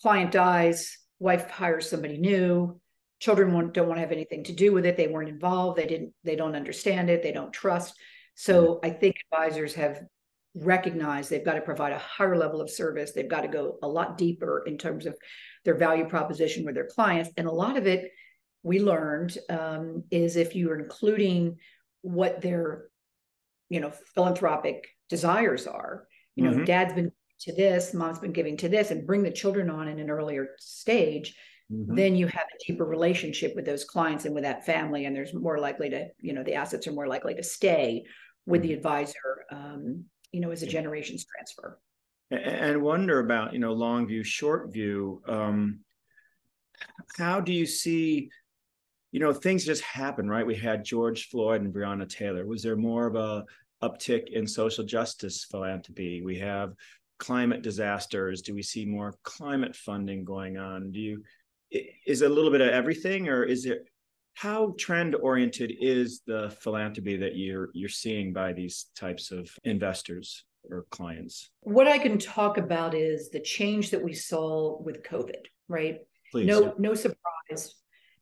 client 0.00 0.30
dies, 0.30 0.98
wife 1.18 1.50
hires 1.50 1.90
somebody 1.90 2.18
new, 2.18 2.80
children 3.18 3.50
don't 3.72 3.88
want 3.88 3.96
to 3.96 4.00
have 4.00 4.12
anything 4.12 4.44
to 4.44 4.52
do 4.52 4.72
with 4.72 4.86
it. 4.86 4.96
They 4.96 5.08
weren't 5.08 5.28
involved. 5.28 5.78
They 5.78 5.86
didn't, 5.86 6.12
they 6.24 6.36
don't 6.36 6.56
understand 6.56 7.10
it. 7.10 7.22
They 7.22 7.32
don't 7.32 7.52
trust. 7.52 7.94
So 8.34 8.80
I 8.82 8.90
think 8.90 9.16
advisors 9.32 9.74
have 9.74 10.02
recognized 10.54 11.30
they've 11.30 11.44
got 11.44 11.54
to 11.54 11.60
provide 11.60 11.92
a 11.92 11.98
higher 11.98 12.36
level 12.36 12.60
of 12.60 12.70
service. 12.70 13.12
They've 13.12 13.28
got 13.28 13.42
to 13.42 13.48
go 13.48 13.78
a 13.82 13.88
lot 13.88 14.18
deeper 14.18 14.64
in 14.66 14.78
terms 14.78 15.06
of 15.06 15.16
their 15.64 15.74
value 15.74 16.06
proposition 16.06 16.64
with 16.64 16.74
their 16.74 16.86
clients. 16.86 17.30
And 17.36 17.46
a 17.46 17.52
lot 17.52 17.76
of 17.76 17.86
it 17.86 18.10
we 18.66 18.80
learned 18.80 19.38
um, 19.48 20.02
is 20.10 20.34
if 20.34 20.56
you 20.56 20.70
are 20.72 20.78
including 20.78 21.56
what 22.02 22.40
their 22.40 22.86
you 23.68 23.80
know 23.80 23.92
philanthropic 24.14 24.86
desires 25.08 25.66
are 25.68 26.06
you 26.34 26.42
know 26.42 26.50
mm-hmm. 26.50 26.64
dad's 26.64 26.92
been 26.92 27.12
to 27.38 27.52
this 27.52 27.94
mom's 27.94 28.18
been 28.18 28.32
giving 28.32 28.56
to 28.56 28.68
this 28.68 28.90
and 28.90 29.06
bring 29.06 29.22
the 29.22 29.30
children 29.30 29.70
on 29.70 29.86
in 29.86 30.00
an 30.00 30.10
earlier 30.10 30.48
stage 30.58 31.36
mm-hmm. 31.72 31.94
then 31.94 32.14
you 32.14 32.26
have 32.26 32.46
a 32.54 32.64
deeper 32.66 32.84
relationship 32.84 33.54
with 33.54 33.64
those 33.64 33.84
clients 33.84 34.24
and 34.24 34.34
with 34.34 34.44
that 34.44 34.64
family 34.64 35.04
and 35.04 35.14
there's 35.14 35.34
more 35.34 35.58
likely 35.58 35.90
to 35.90 36.08
you 36.20 36.32
know 36.32 36.42
the 36.42 36.54
assets 36.54 36.86
are 36.86 36.92
more 36.92 37.06
likely 37.06 37.34
to 37.34 37.42
stay 37.42 38.04
with 38.46 38.60
mm-hmm. 38.60 38.68
the 38.68 38.74
advisor 38.74 39.44
um, 39.50 40.04
you 40.32 40.40
know 40.40 40.50
as 40.50 40.62
a 40.62 40.66
generations 40.66 41.24
transfer 41.24 41.78
and 42.30 42.82
wonder 42.82 43.20
about 43.20 43.52
you 43.52 43.58
know 43.58 43.72
long 43.72 44.06
view 44.06 44.24
short 44.24 44.72
view 44.72 45.22
um, 45.28 45.80
how 47.16 47.40
do 47.40 47.52
you 47.52 47.66
see 47.66 48.28
you 49.16 49.20
know, 49.20 49.32
things 49.32 49.64
just 49.64 49.82
happen, 49.82 50.28
right? 50.28 50.46
We 50.46 50.56
had 50.56 50.84
George 50.84 51.28
Floyd 51.30 51.62
and 51.62 51.72
Breonna 51.72 52.06
Taylor. 52.06 52.44
Was 52.44 52.62
there 52.62 52.76
more 52.76 53.06
of 53.06 53.16
a 53.16 53.46
uptick 53.82 54.30
in 54.30 54.46
social 54.46 54.84
justice 54.84 55.42
philanthropy? 55.44 56.20
We 56.22 56.38
have 56.40 56.74
climate 57.18 57.62
disasters. 57.62 58.42
Do 58.42 58.54
we 58.54 58.62
see 58.62 58.84
more 58.84 59.14
climate 59.22 59.74
funding 59.74 60.22
going 60.22 60.58
on? 60.58 60.92
Do 60.92 61.00
you 61.00 61.22
is 61.70 62.22
it 62.22 62.30
a 62.30 62.34
little 62.34 62.50
bit 62.50 62.60
of 62.60 62.68
everything, 62.68 63.28
or 63.28 63.44
is 63.44 63.66
it 63.66 63.86
how 64.34 64.74
trend 64.78 65.14
oriented 65.14 65.72
is 65.80 66.22
the 66.26 66.54
philanthropy 66.60 67.16
that 67.16 67.36
you're 67.36 67.70
you're 67.74 67.88
seeing 67.88 68.32
by 68.32 68.52
these 68.52 68.86
types 68.94 69.30
of 69.30 69.50
investors 69.64 70.44
or 70.70 70.86
clients? 70.90 71.50
What 71.60 71.88
I 71.88 71.98
can 71.98 72.18
talk 72.18 72.58
about 72.58 72.94
is 72.94 73.30
the 73.30 73.40
change 73.40 73.90
that 73.90 74.02
we 74.02 74.12
saw 74.12 74.80
with 74.80 75.02
COVID, 75.02 75.46
right? 75.68 76.00
Please. 76.32 76.46
No, 76.46 76.74
no 76.78 76.94
surprise 76.94 77.74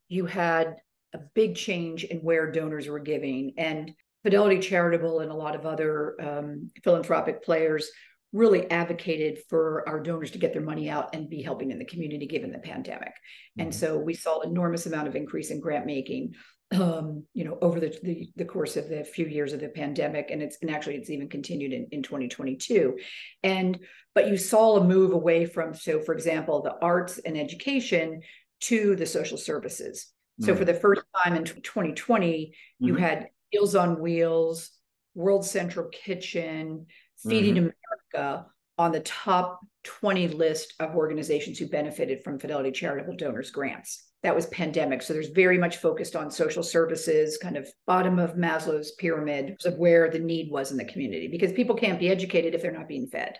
you 0.08 0.26
had 0.26 0.76
a 1.12 1.18
big 1.34 1.54
change 1.54 2.04
in 2.04 2.18
where 2.18 2.50
donors 2.50 2.88
were 2.88 2.98
giving. 3.00 3.54
And 3.56 3.92
Fidelity 4.22 4.58
Charitable 4.58 5.20
and 5.20 5.30
a 5.30 5.34
lot 5.34 5.54
of 5.54 5.66
other 5.66 6.16
um, 6.20 6.70
philanthropic 6.82 7.44
players 7.44 7.90
really 8.34 8.68
advocated 8.70 9.38
for 9.48 9.88
our 9.88 10.00
donors 10.00 10.32
to 10.32 10.38
get 10.38 10.52
their 10.52 10.60
money 10.60 10.90
out 10.90 11.14
and 11.14 11.30
be 11.30 11.40
helping 11.40 11.70
in 11.70 11.78
the 11.78 11.84
community 11.84 12.26
given 12.26 12.50
the 12.50 12.58
pandemic. 12.58 13.08
Mm-hmm. 13.08 13.62
And 13.62 13.74
so 13.74 13.96
we 13.96 14.12
saw 14.12 14.40
an 14.40 14.50
enormous 14.50 14.86
amount 14.86 15.06
of 15.06 15.14
increase 15.14 15.50
in 15.50 15.60
grant 15.60 15.86
making 15.86 16.34
um, 16.72 17.24
you 17.34 17.44
know, 17.44 17.56
over 17.62 17.78
the, 17.78 17.96
the, 18.02 18.28
the 18.34 18.44
course 18.44 18.76
of 18.76 18.88
the 18.88 19.04
few 19.04 19.26
years 19.26 19.52
of 19.52 19.60
the 19.60 19.68
pandemic, 19.68 20.30
and 20.30 20.42
it's 20.42 20.56
and 20.60 20.70
actually 20.70 20.96
it's 20.96 21.10
even 21.10 21.28
continued 21.28 21.72
in, 21.72 21.86
in 21.92 22.02
2022. 22.02 22.98
And 23.44 23.78
but 24.14 24.28
you 24.28 24.36
saw 24.36 24.78
a 24.78 24.84
move 24.84 25.12
away 25.12 25.46
from 25.46 25.74
so, 25.74 26.00
for 26.00 26.14
example, 26.14 26.62
the 26.62 26.74
arts 26.82 27.18
and 27.18 27.36
education 27.36 28.22
to 28.62 28.96
the 28.96 29.06
social 29.06 29.38
services. 29.38 30.12
Mm-hmm. 30.40 30.46
So 30.46 30.56
for 30.56 30.64
the 30.64 30.74
first 30.74 31.02
time 31.22 31.36
in 31.36 31.44
2020, 31.44 32.46
mm-hmm. 32.46 32.86
you 32.86 32.96
had 32.96 33.28
Meals 33.52 33.76
on 33.76 34.00
Wheels, 34.00 34.70
World 35.14 35.44
Central 35.44 35.88
Kitchen, 35.90 36.86
Feeding 37.26 37.54
mm-hmm. 37.54 37.66
America 38.14 38.46
on 38.76 38.92
the 38.92 39.00
top 39.00 39.60
20 39.84 40.28
list 40.28 40.74
of 40.80 40.96
organizations 40.96 41.58
who 41.58 41.68
benefited 41.68 42.22
from 42.24 42.38
Fidelity 42.38 42.72
Charitable 42.72 43.16
Donors 43.16 43.50
grants. 43.50 44.08
That 44.22 44.34
was 44.34 44.46
pandemic. 44.46 45.02
So 45.02 45.12
there's 45.12 45.28
very 45.28 45.58
much 45.58 45.76
focused 45.76 46.16
on 46.16 46.30
social 46.30 46.62
services, 46.62 47.38
kind 47.40 47.56
of 47.56 47.68
bottom 47.86 48.18
of 48.18 48.34
Maslow's 48.34 48.92
pyramid 48.92 49.56
of 49.64 49.76
where 49.76 50.10
the 50.10 50.18
need 50.18 50.50
was 50.50 50.70
in 50.70 50.78
the 50.78 50.84
community 50.84 51.28
because 51.28 51.52
people 51.52 51.76
can't 51.76 52.00
be 52.00 52.08
educated 52.08 52.54
if 52.54 52.62
they're 52.62 52.72
not 52.72 52.88
being 52.88 53.06
fed. 53.06 53.36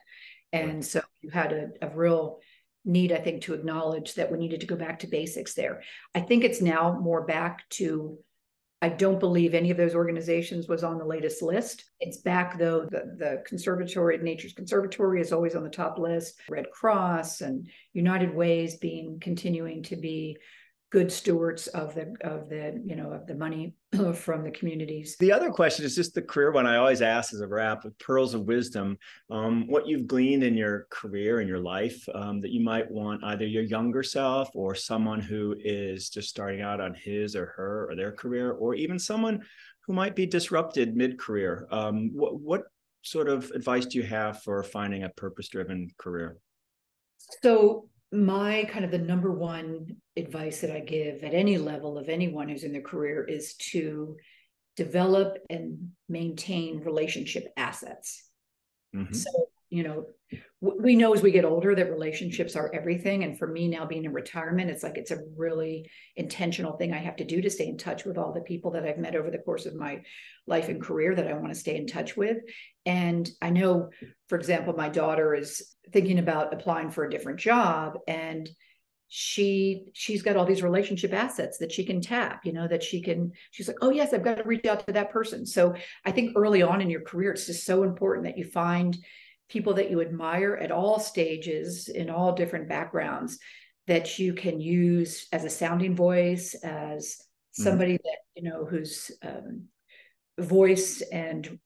And 0.53 0.75
right. 0.75 0.85
so 0.85 1.03
you 1.23 1.31
had 1.31 1.53
a, 1.53 1.69
a 1.83 1.97
real 1.97 2.39
need, 2.85 3.13
I 3.13 3.17
think, 3.17 3.43
to 3.43 3.55
acknowledge 3.55 4.15
that 4.15 4.31
we 4.31 4.39
needed 4.39 4.61
to 4.61 4.67
go 4.67 4.77
back 4.77 5.01
to 5.01 5.07
basics 5.07 5.55
there. 5.55 5.83
I 6.15 6.21
think 6.21 6.45
it's 6.45 6.61
now 6.61 7.01
more 7.01 7.25
back 7.25 7.69
to, 7.71 8.19
I 8.85 8.91
don't 8.91 9.19
believe 9.19 9.55
any 9.55 9.71
of 9.71 9.79
those 9.79 9.95
organizations 9.95 10.69
was 10.69 10.85
on 10.85 10.99
the 10.99 11.07
latest 11.07 11.41
list. 11.41 11.87
It's 12.01 12.19
back 12.19 12.59
though, 12.59 12.83
the, 12.83 13.17
the 13.17 13.43
Conservatory, 13.47 14.19
Nature's 14.19 14.53
Conservatory 14.53 15.23
is 15.23 15.33
always 15.33 15.55
on 15.57 15.65
the 15.65 15.71
top 15.71 15.99
list, 15.99 16.35
Red 16.51 16.71
Cross 16.71 17.41
and 17.41 17.67
United 17.95 18.35
Ways 18.35 18.77
being 18.77 19.19
continuing 19.21 19.83
to 19.85 19.97
be 19.97 20.37
good 20.95 21.11
stewards 21.11 21.67
of 21.67 21.93
the 21.97 22.15
of 22.21 22.49
the 22.49 22.81
you 22.87 22.95
know 22.95 23.11
of 23.11 23.27
the 23.27 23.35
money 23.35 23.75
from 24.15 24.45
the 24.45 24.51
communities. 24.53 25.17
The 25.19 25.33
other 25.33 25.51
question 25.51 25.85
is 25.85 25.97
just 25.97 26.15
the 26.15 26.23
career 26.23 26.53
one 26.53 26.69
I 26.69 26.77
always 26.77 27.03
ask 27.03 27.35
as 27.35 27.41
a 27.41 27.49
wrap 27.49 27.83
with 27.83 27.99
pearls 27.99 28.33
of 28.33 28.43
wisdom. 28.43 28.97
Um, 29.29 29.67
what 29.67 29.89
you've 29.89 30.07
gleaned 30.07 30.45
in 30.45 30.57
your 30.57 30.87
career 30.91 31.41
and 31.41 31.49
your 31.49 31.59
life 31.59 32.01
um, 32.15 32.41
that 32.43 32.53
you 32.53 32.63
might 32.63 32.89
want 32.89 33.25
either 33.25 33.45
your 33.45 33.65
younger 33.65 34.05
self 34.05 34.51
or 34.55 34.77
someone 34.77 35.19
who 35.19 35.57
is 35.59 36.11
just 36.11 36.29
starting 36.29 36.61
out 36.61 36.81
on 36.81 36.95
his 36.95 37.35
or 37.35 37.47
her 37.57 37.91
or 37.91 37.97
their 37.97 38.13
career, 38.13 38.53
or 38.53 38.77
even 38.77 38.97
someone 38.97 39.43
who 39.89 39.95
might 39.95 40.15
be 40.15 40.27
disrupted 40.27 40.95
mid-career. 40.95 41.67
Um, 41.73 42.11
what, 42.15 42.41
what 42.41 42.63
sort 43.03 43.29
of 43.29 43.51
advice 43.51 43.87
do 43.87 43.99
you 43.99 44.05
have 44.05 44.43
for 44.43 44.63
finding 44.63 45.03
a 45.03 45.09
purpose-driven 45.09 45.91
career? 45.99 46.39
So 47.43 47.89
my 48.13 48.65
kind 48.71 48.85
of 48.85 48.93
the 48.93 48.99
number 48.99 49.33
one 49.33 49.97
advice 50.17 50.61
that 50.61 50.71
I 50.71 50.81
give 50.81 51.25
at 51.25 51.35
any 51.35 51.59
level 51.59 51.99
of 51.99 52.09
anyone 52.09 52.49
who's 52.49 52.65
in 52.65 52.73
their 52.73 52.83
career 52.83 53.25
is 53.25 53.55
to 53.73 54.17
develop 54.77 55.39
and 55.51 55.91
maintain 56.09 56.81
relationship 56.81 57.47
assets. 57.57 58.29
Mm-hmm. 58.95 59.13
So, 59.13 59.31
you 59.71 59.83
know, 59.83 60.07
we 60.61 60.97
know 60.97 61.13
as 61.13 61.21
we 61.21 61.31
get 61.31 61.45
older 61.45 61.75
that 61.75 61.91
relationships 61.91 62.57
are 62.57 62.73
everything. 62.73 63.25
And 63.25 63.39
for 63.39 63.47
me 63.47 63.69
now 63.69 63.87
being 63.87 64.05
in 64.05 64.13
retirement, 64.13 64.71
it's 64.71 64.83
like 64.83 64.97
it's 64.97 65.11
a 65.11 65.23
really 65.37 65.91
intentional 66.17 66.77
thing 66.77 66.93
I 66.93 66.99
have 66.99 67.17
to 67.17 67.25
do 67.25 67.43
to 67.43 67.51
stay 67.51 67.67
in 67.67 67.77
touch 67.77 68.05
with 68.05 68.17
all 68.17 68.33
the 68.33 68.41
people 68.41 68.71
that 68.73 68.85
I've 68.85 68.99
met 68.99 69.17
over 69.17 69.31
the 69.31 69.39
course 69.39 69.67
of 69.67 69.75
my 69.75 70.03
life 70.47 70.69
and 70.69 70.81
career 70.81 71.15
that 71.15 71.27
I 71.27 71.35
want 71.35 71.49
to 71.49 71.59
stay 71.59 71.77
in 71.77 71.87
touch 71.87 72.17
with. 72.17 72.39
And 72.87 73.29
I 73.43 73.51
know, 73.51 73.91
for 74.29 74.39
example, 74.39 74.75
my 74.75 74.89
daughter 74.89 75.35
is 75.35 75.75
thinking 75.93 76.19
about 76.19 76.55
applying 76.55 76.91
for 76.91 77.05
a 77.05 77.11
different 77.11 77.41
job. 77.41 77.99
And 78.09 78.49
she 79.09 79.85
she's 79.93 80.23
got 80.23 80.37
all 80.37 80.47
these 80.47 80.63
relationship 80.63 81.13
assets 81.13 81.59
that 81.59 81.71
she 81.71 81.85
can 81.85 82.01
tap 82.01 82.45
you 82.45 82.53
know 82.53 82.67
that 82.67 82.83
she 82.83 83.01
can 83.01 83.31
she's 83.51 83.69
like 83.69 83.77
oh 83.81 83.91
yes 83.91 84.13
i've 84.13 84.25
got 84.25 84.39
to 84.39 84.45
reach 84.45 84.65
out 84.65 84.85
to 84.85 84.93
that 84.93 85.11
person 85.11 85.47
so 85.47 85.75
i 86.05 86.11
think 86.11 86.33
early 86.37 86.63
on 86.63 86.81
in 86.81 86.91
your 86.91 87.03
career 87.03 87.33
it's 87.33 87.47
just 87.47 87.65
so 87.65 87.83
important 87.83 88.25
that 88.27 88.39
you 88.39 88.45
find 88.45 88.97
people 89.49 89.75
that 89.75 89.91
you 89.91 90.01
admire 90.01 90.57
at 90.57 90.73
all 90.73 90.99
stages 90.99 91.89
in 91.89 92.09
all 92.11 92.33
different 92.35 92.69
backgrounds 92.69 93.39
that 93.87 94.19
you 94.19 94.33
can 94.33 94.61
use 94.61 95.27
as 95.33 95.45
a 95.45 95.51
sounding 95.51 95.95
voice 95.95 96.55
as 96.65 97.17
mm-hmm. 97.17 97.63
somebody 97.63 97.95
mm. 97.95 98.03
that 98.03 98.19
you 98.35 98.43
know 98.43 98.65
whose 98.65 99.11
um, 99.23 99.65
voice 100.39 101.03
and 101.13 101.59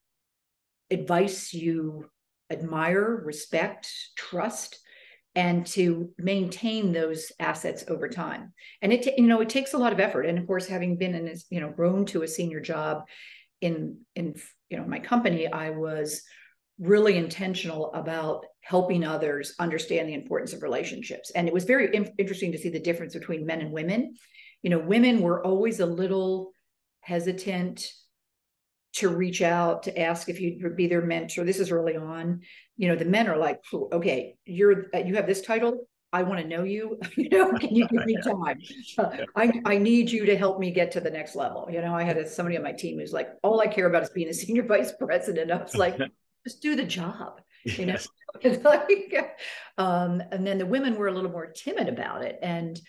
advice 0.90 1.55
you 1.55 2.05
admire 2.51 3.22
respect 3.24 3.90
trust 4.16 4.81
and 5.35 5.67
to 5.67 6.11
maintain 6.19 6.93
those 6.93 7.31
assets 7.38 7.85
over 7.88 8.09
time. 8.09 8.53
And 8.83 8.93
it 8.93 9.07
you 9.19 9.27
know 9.27 9.41
it 9.41 9.49
takes 9.49 9.75
a 9.75 9.79
lot 9.79 9.93
of 9.93 10.01
effort. 10.01 10.27
And 10.27 10.38
of 10.38 10.47
course 10.47 10.67
having 10.67 10.97
been 10.97 11.14
in 11.14 11.25
this 11.25 11.47
you 11.51 11.61
know 11.61 11.71
grown 11.71 12.07
to 12.07 12.23
a 12.23 12.29
senior 12.29 12.61
job 12.61 13.03
in 13.61 13.99
in 14.14 14.35
you 14.71 14.77
know 14.77 14.85
my 14.85 15.01
company 15.01 15.49
i 15.49 15.71
was 15.71 16.23
really 16.79 17.17
intentional 17.17 17.93
about 17.95 18.47
helping 18.61 19.05
others 19.05 19.55
understand 19.59 20.09
the 20.09 20.14
importance 20.14 20.53
of 20.53 20.62
relationships. 20.62 21.31
And 21.31 21.49
it 21.49 21.55
was 21.55 21.64
very 21.64 21.95
in- 21.95 22.12
interesting 22.19 22.53
to 22.53 22.59
see 22.59 22.69
the 22.69 22.79
difference 22.79 23.14
between 23.14 23.47
men 23.47 23.61
and 23.61 23.73
women. 23.73 24.14
You 24.62 24.71
know 24.71 24.79
women 24.79 25.21
were 25.21 25.45
always 25.45 25.81
a 25.81 25.87
little 25.87 26.53
hesitant 27.01 27.87
to 28.98 29.08
reach 29.08 29.42
out 29.42 29.82
to 29.84 29.98
ask 29.98 30.28
if 30.28 30.40
you'd 30.40 30.76
be 30.76 30.87
their 30.87 31.02
mentor. 31.02 31.44
This 31.44 31.61
is 31.61 31.70
early 31.70 31.96
on. 31.96 32.40
You 32.76 32.88
know 32.88 32.96
the 32.96 33.04
men 33.04 33.28
are 33.28 33.37
like 33.37 33.61
okay 33.72 34.37
you're 34.44 34.87
uh, 34.94 34.98
you 34.98 35.16
have 35.16 35.26
this 35.26 35.42
title. 35.42 35.88
I 36.11 36.22
want 36.22 36.40
to 36.40 36.46
know 36.46 36.64
you. 36.64 36.98
You 37.16 37.28
know 37.28 37.52
can 37.61 37.74
you 37.74 37.88
give 37.88 38.06
me 38.06 38.16
time? 38.22 38.61
Uh, 38.96 39.24
i 39.37 39.61
i 39.64 39.78
need 39.78 40.11
you 40.11 40.26
to 40.26 40.37
help 40.37 40.58
me 40.58 40.70
get 40.70 40.90
to 40.92 41.00
the 41.00 41.11
next 41.11 41.34
level. 41.34 41.68
You 41.70 41.80
know 41.80 41.94
i 41.94 42.02
had 42.02 42.16
a, 42.16 42.28
somebody 42.28 42.56
on 42.56 42.62
my 42.62 42.72
team 42.72 42.98
who's 42.98 43.12
like 43.12 43.30
all 43.42 43.61
i 43.61 43.66
care 43.66 43.87
about 43.87 44.02
is 44.02 44.11
being 44.11 44.28
a 44.28 44.34
senior 44.34 44.62
vice 44.74 44.92
president. 44.92 45.50
I 45.50 45.62
was 45.62 45.76
like 45.76 45.98
just 46.44 46.62
do 46.62 46.76
the 46.76 46.84
job 46.84 47.40
you 47.64 47.87
know? 47.87 47.96
Like, 48.44 49.40
um, 49.78 50.22
and 50.30 50.46
then 50.46 50.58
the 50.58 50.66
women 50.66 50.96
were 50.96 51.08
a 51.08 51.12
little 51.12 51.30
more 51.30 51.46
timid 51.46 51.88
about 51.88 52.22
it. 52.22 52.38
And 52.42 52.80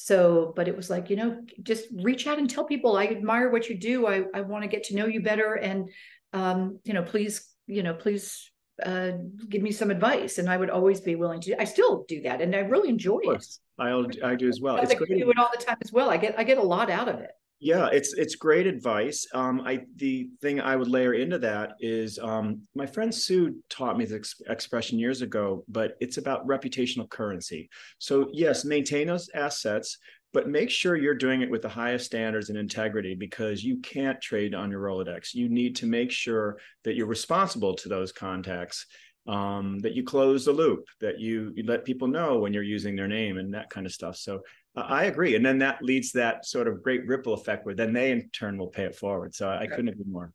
so 0.00 0.52
but 0.54 0.68
it 0.68 0.76
was 0.76 0.88
like 0.88 1.10
you 1.10 1.16
know 1.16 1.40
just 1.64 1.86
reach 1.92 2.28
out 2.28 2.38
and 2.38 2.48
tell 2.48 2.64
people 2.64 2.96
i 2.96 3.04
admire 3.06 3.50
what 3.50 3.68
you 3.68 3.76
do. 3.76 4.06
I, 4.06 4.22
I 4.32 4.42
want 4.42 4.62
to 4.62 4.68
get 4.68 4.84
to 4.84 4.94
know 4.94 5.06
you 5.06 5.20
better 5.20 5.54
and 5.54 5.90
um, 6.32 6.78
you 6.84 6.94
know 6.94 7.02
please 7.02 7.44
you 7.66 7.82
know 7.82 7.94
please 7.94 8.48
uh, 8.84 9.10
give 9.48 9.60
me 9.60 9.72
some 9.72 9.90
advice. 9.90 10.38
And 10.38 10.48
i 10.48 10.56
would 10.56 10.70
always 10.70 11.00
be 11.00 11.16
willing 11.16 11.40
to 11.40 11.60
i 11.60 11.64
still 11.64 12.04
do 12.06 12.22
that 12.22 12.40
and 12.40 12.54
i 12.54 12.60
really 12.60 12.90
enjoy 12.90 13.18
it. 13.24 13.44
I 13.76 13.90
i 14.22 14.36
do 14.36 14.48
as 14.48 14.60
well. 14.60 14.76
It's 14.76 14.94
great. 14.94 15.18
do 15.18 15.30
it 15.30 15.38
all 15.38 15.50
the 15.56 15.64
time 15.64 15.78
as 15.82 15.92
well. 15.92 16.10
I 16.10 16.16
get 16.16 16.38
i 16.38 16.44
get 16.44 16.58
a 16.58 16.62
lot 16.62 16.90
out 16.90 17.08
of 17.08 17.18
it 17.18 17.32
yeah 17.60 17.88
it's 17.92 18.14
it's 18.14 18.36
great 18.36 18.66
advice 18.66 19.26
um 19.34 19.60
i 19.64 19.80
the 19.96 20.28
thing 20.40 20.60
i 20.60 20.76
would 20.76 20.88
layer 20.88 21.14
into 21.14 21.38
that 21.38 21.72
is 21.80 22.18
um 22.20 22.62
my 22.74 22.86
friend 22.86 23.12
sue 23.12 23.56
taught 23.68 23.98
me 23.98 24.04
this 24.04 24.36
expression 24.48 24.98
years 24.98 25.22
ago 25.22 25.64
but 25.68 25.96
it's 26.00 26.18
about 26.18 26.46
reputational 26.46 27.08
currency 27.08 27.68
so 27.98 28.28
yes 28.32 28.64
maintain 28.64 29.08
those 29.08 29.28
assets 29.34 29.98
but 30.32 30.48
make 30.48 30.70
sure 30.70 30.96
you're 30.96 31.14
doing 31.14 31.40
it 31.40 31.50
with 31.50 31.62
the 31.62 31.68
highest 31.68 32.06
standards 32.06 32.50
and 32.50 32.58
integrity 32.58 33.14
because 33.14 33.64
you 33.64 33.78
can't 33.78 34.20
trade 34.20 34.54
on 34.54 34.70
your 34.70 34.82
Rolodex. 34.82 35.34
You 35.34 35.48
need 35.48 35.76
to 35.76 35.86
make 35.86 36.10
sure 36.10 36.58
that 36.84 36.94
you're 36.94 37.06
responsible 37.06 37.74
to 37.76 37.88
those 37.88 38.12
contacts, 38.12 38.86
um, 39.26 39.78
that 39.80 39.94
you 39.94 40.04
close 40.04 40.44
the 40.44 40.52
loop, 40.52 40.84
that 41.00 41.18
you, 41.18 41.52
you 41.54 41.64
let 41.64 41.84
people 41.84 42.08
know 42.08 42.38
when 42.38 42.52
you're 42.52 42.62
using 42.62 42.94
their 42.94 43.08
name 43.08 43.38
and 43.38 43.54
that 43.54 43.70
kind 43.70 43.86
of 43.86 43.92
stuff. 43.92 44.16
So 44.16 44.40
I 44.86 45.04
agree. 45.04 45.34
And 45.36 45.44
then 45.44 45.58
that 45.58 45.82
leads 45.82 46.12
that 46.12 46.46
sort 46.46 46.68
of 46.68 46.82
great 46.82 47.06
ripple 47.06 47.34
effect 47.34 47.64
where 47.64 47.74
then 47.74 47.92
they 47.92 48.10
in 48.10 48.28
turn 48.30 48.58
will 48.58 48.68
pay 48.68 48.84
it 48.84 48.96
forward. 48.96 49.34
So 49.34 49.48
I, 49.48 49.62
I 49.62 49.66
couldn't 49.66 49.88
agree 49.88 50.04
more. 50.06 50.32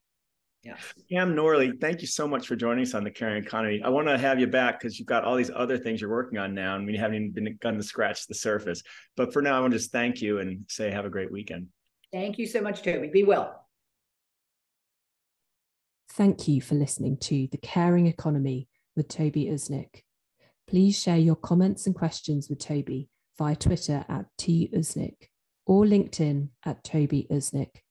Yeah. 0.63 0.77
Pam 1.12 1.36
Norley, 1.36 1.79
thank 1.79 2.01
you 2.01 2.08
so 2.08 2.25
much 2.25 2.47
for 2.47 2.56
joining 2.56 2.84
us 2.84 2.93
on 2.93 3.03
the 3.03 3.12
Caring 3.12 3.43
Economy. 3.43 3.82
I 3.84 3.89
want 3.89 4.08
to 4.08 4.17
have 4.17 4.39
you 4.39 4.47
back 4.47 4.79
because 4.79 4.97
you've 4.97 5.10
got 5.10 5.25
all 5.25 5.36
these 5.36 5.51
other 5.53 5.77
things 5.77 5.99
you're 5.99 6.10
working 6.10 6.39
on 6.39 6.53
now, 6.53 6.77
and 6.77 6.88
we 6.88 6.95
haven't 6.95 7.15
even 7.17 7.32
been 7.32 7.43
begun 7.43 7.75
to 7.75 7.84
scratch 7.84 8.27
the 8.27 8.34
surface. 8.34 8.82
But 9.17 9.34
for 9.34 9.41
now, 9.41 9.58
I 9.58 9.60
want 9.60 9.73
to 9.73 9.77
just 9.77 9.91
thank 9.91 10.21
you 10.21 10.39
and 10.39 10.63
say 10.69 10.89
have 10.89 11.03
a 11.03 11.10
great 11.10 11.32
weekend. 11.32 11.67
Thank 12.13 12.38
you 12.38 12.47
so 12.47 12.62
much, 12.62 12.82
Toby. 12.82 13.10
Be 13.10 13.23
well. 13.23 13.67
Thank 16.12 16.47
you 16.47 16.62
for 16.62 16.75
listening 16.75 17.17
to 17.17 17.47
The 17.51 17.58
Caring 17.58 18.08
Economy 18.08 18.69
with 18.95 19.10
Toby 19.10 19.47
Usnik. 19.47 20.03
Please 20.67 20.97
share 20.97 21.17
your 21.17 21.36
comments 21.36 21.88
and 21.88 21.95
questions 21.95 22.47
with 22.47 22.60
Toby 22.60 23.10
via 23.37 23.55
Twitter 23.55 24.05
at 24.07 24.25
T 24.37 24.69
Usnik 24.75 25.29
or 25.65 25.85
LinkedIn 25.85 26.49
at 26.65 26.83
Toby 26.83 27.27
Usnik 27.31 27.81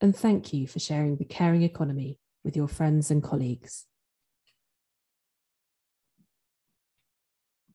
and 0.00 0.14
thank 0.14 0.52
you 0.52 0.66
for 0.66 0.78
sharing 0.78 1.16
the 1.16 1.24
caring 1.24 1.62
economy 1.62 2.18
with 2.44 2.56
your 2.56 2.68
friends 2.68 3.10
and 3.10 3.22
colleagues. 3.22 3.86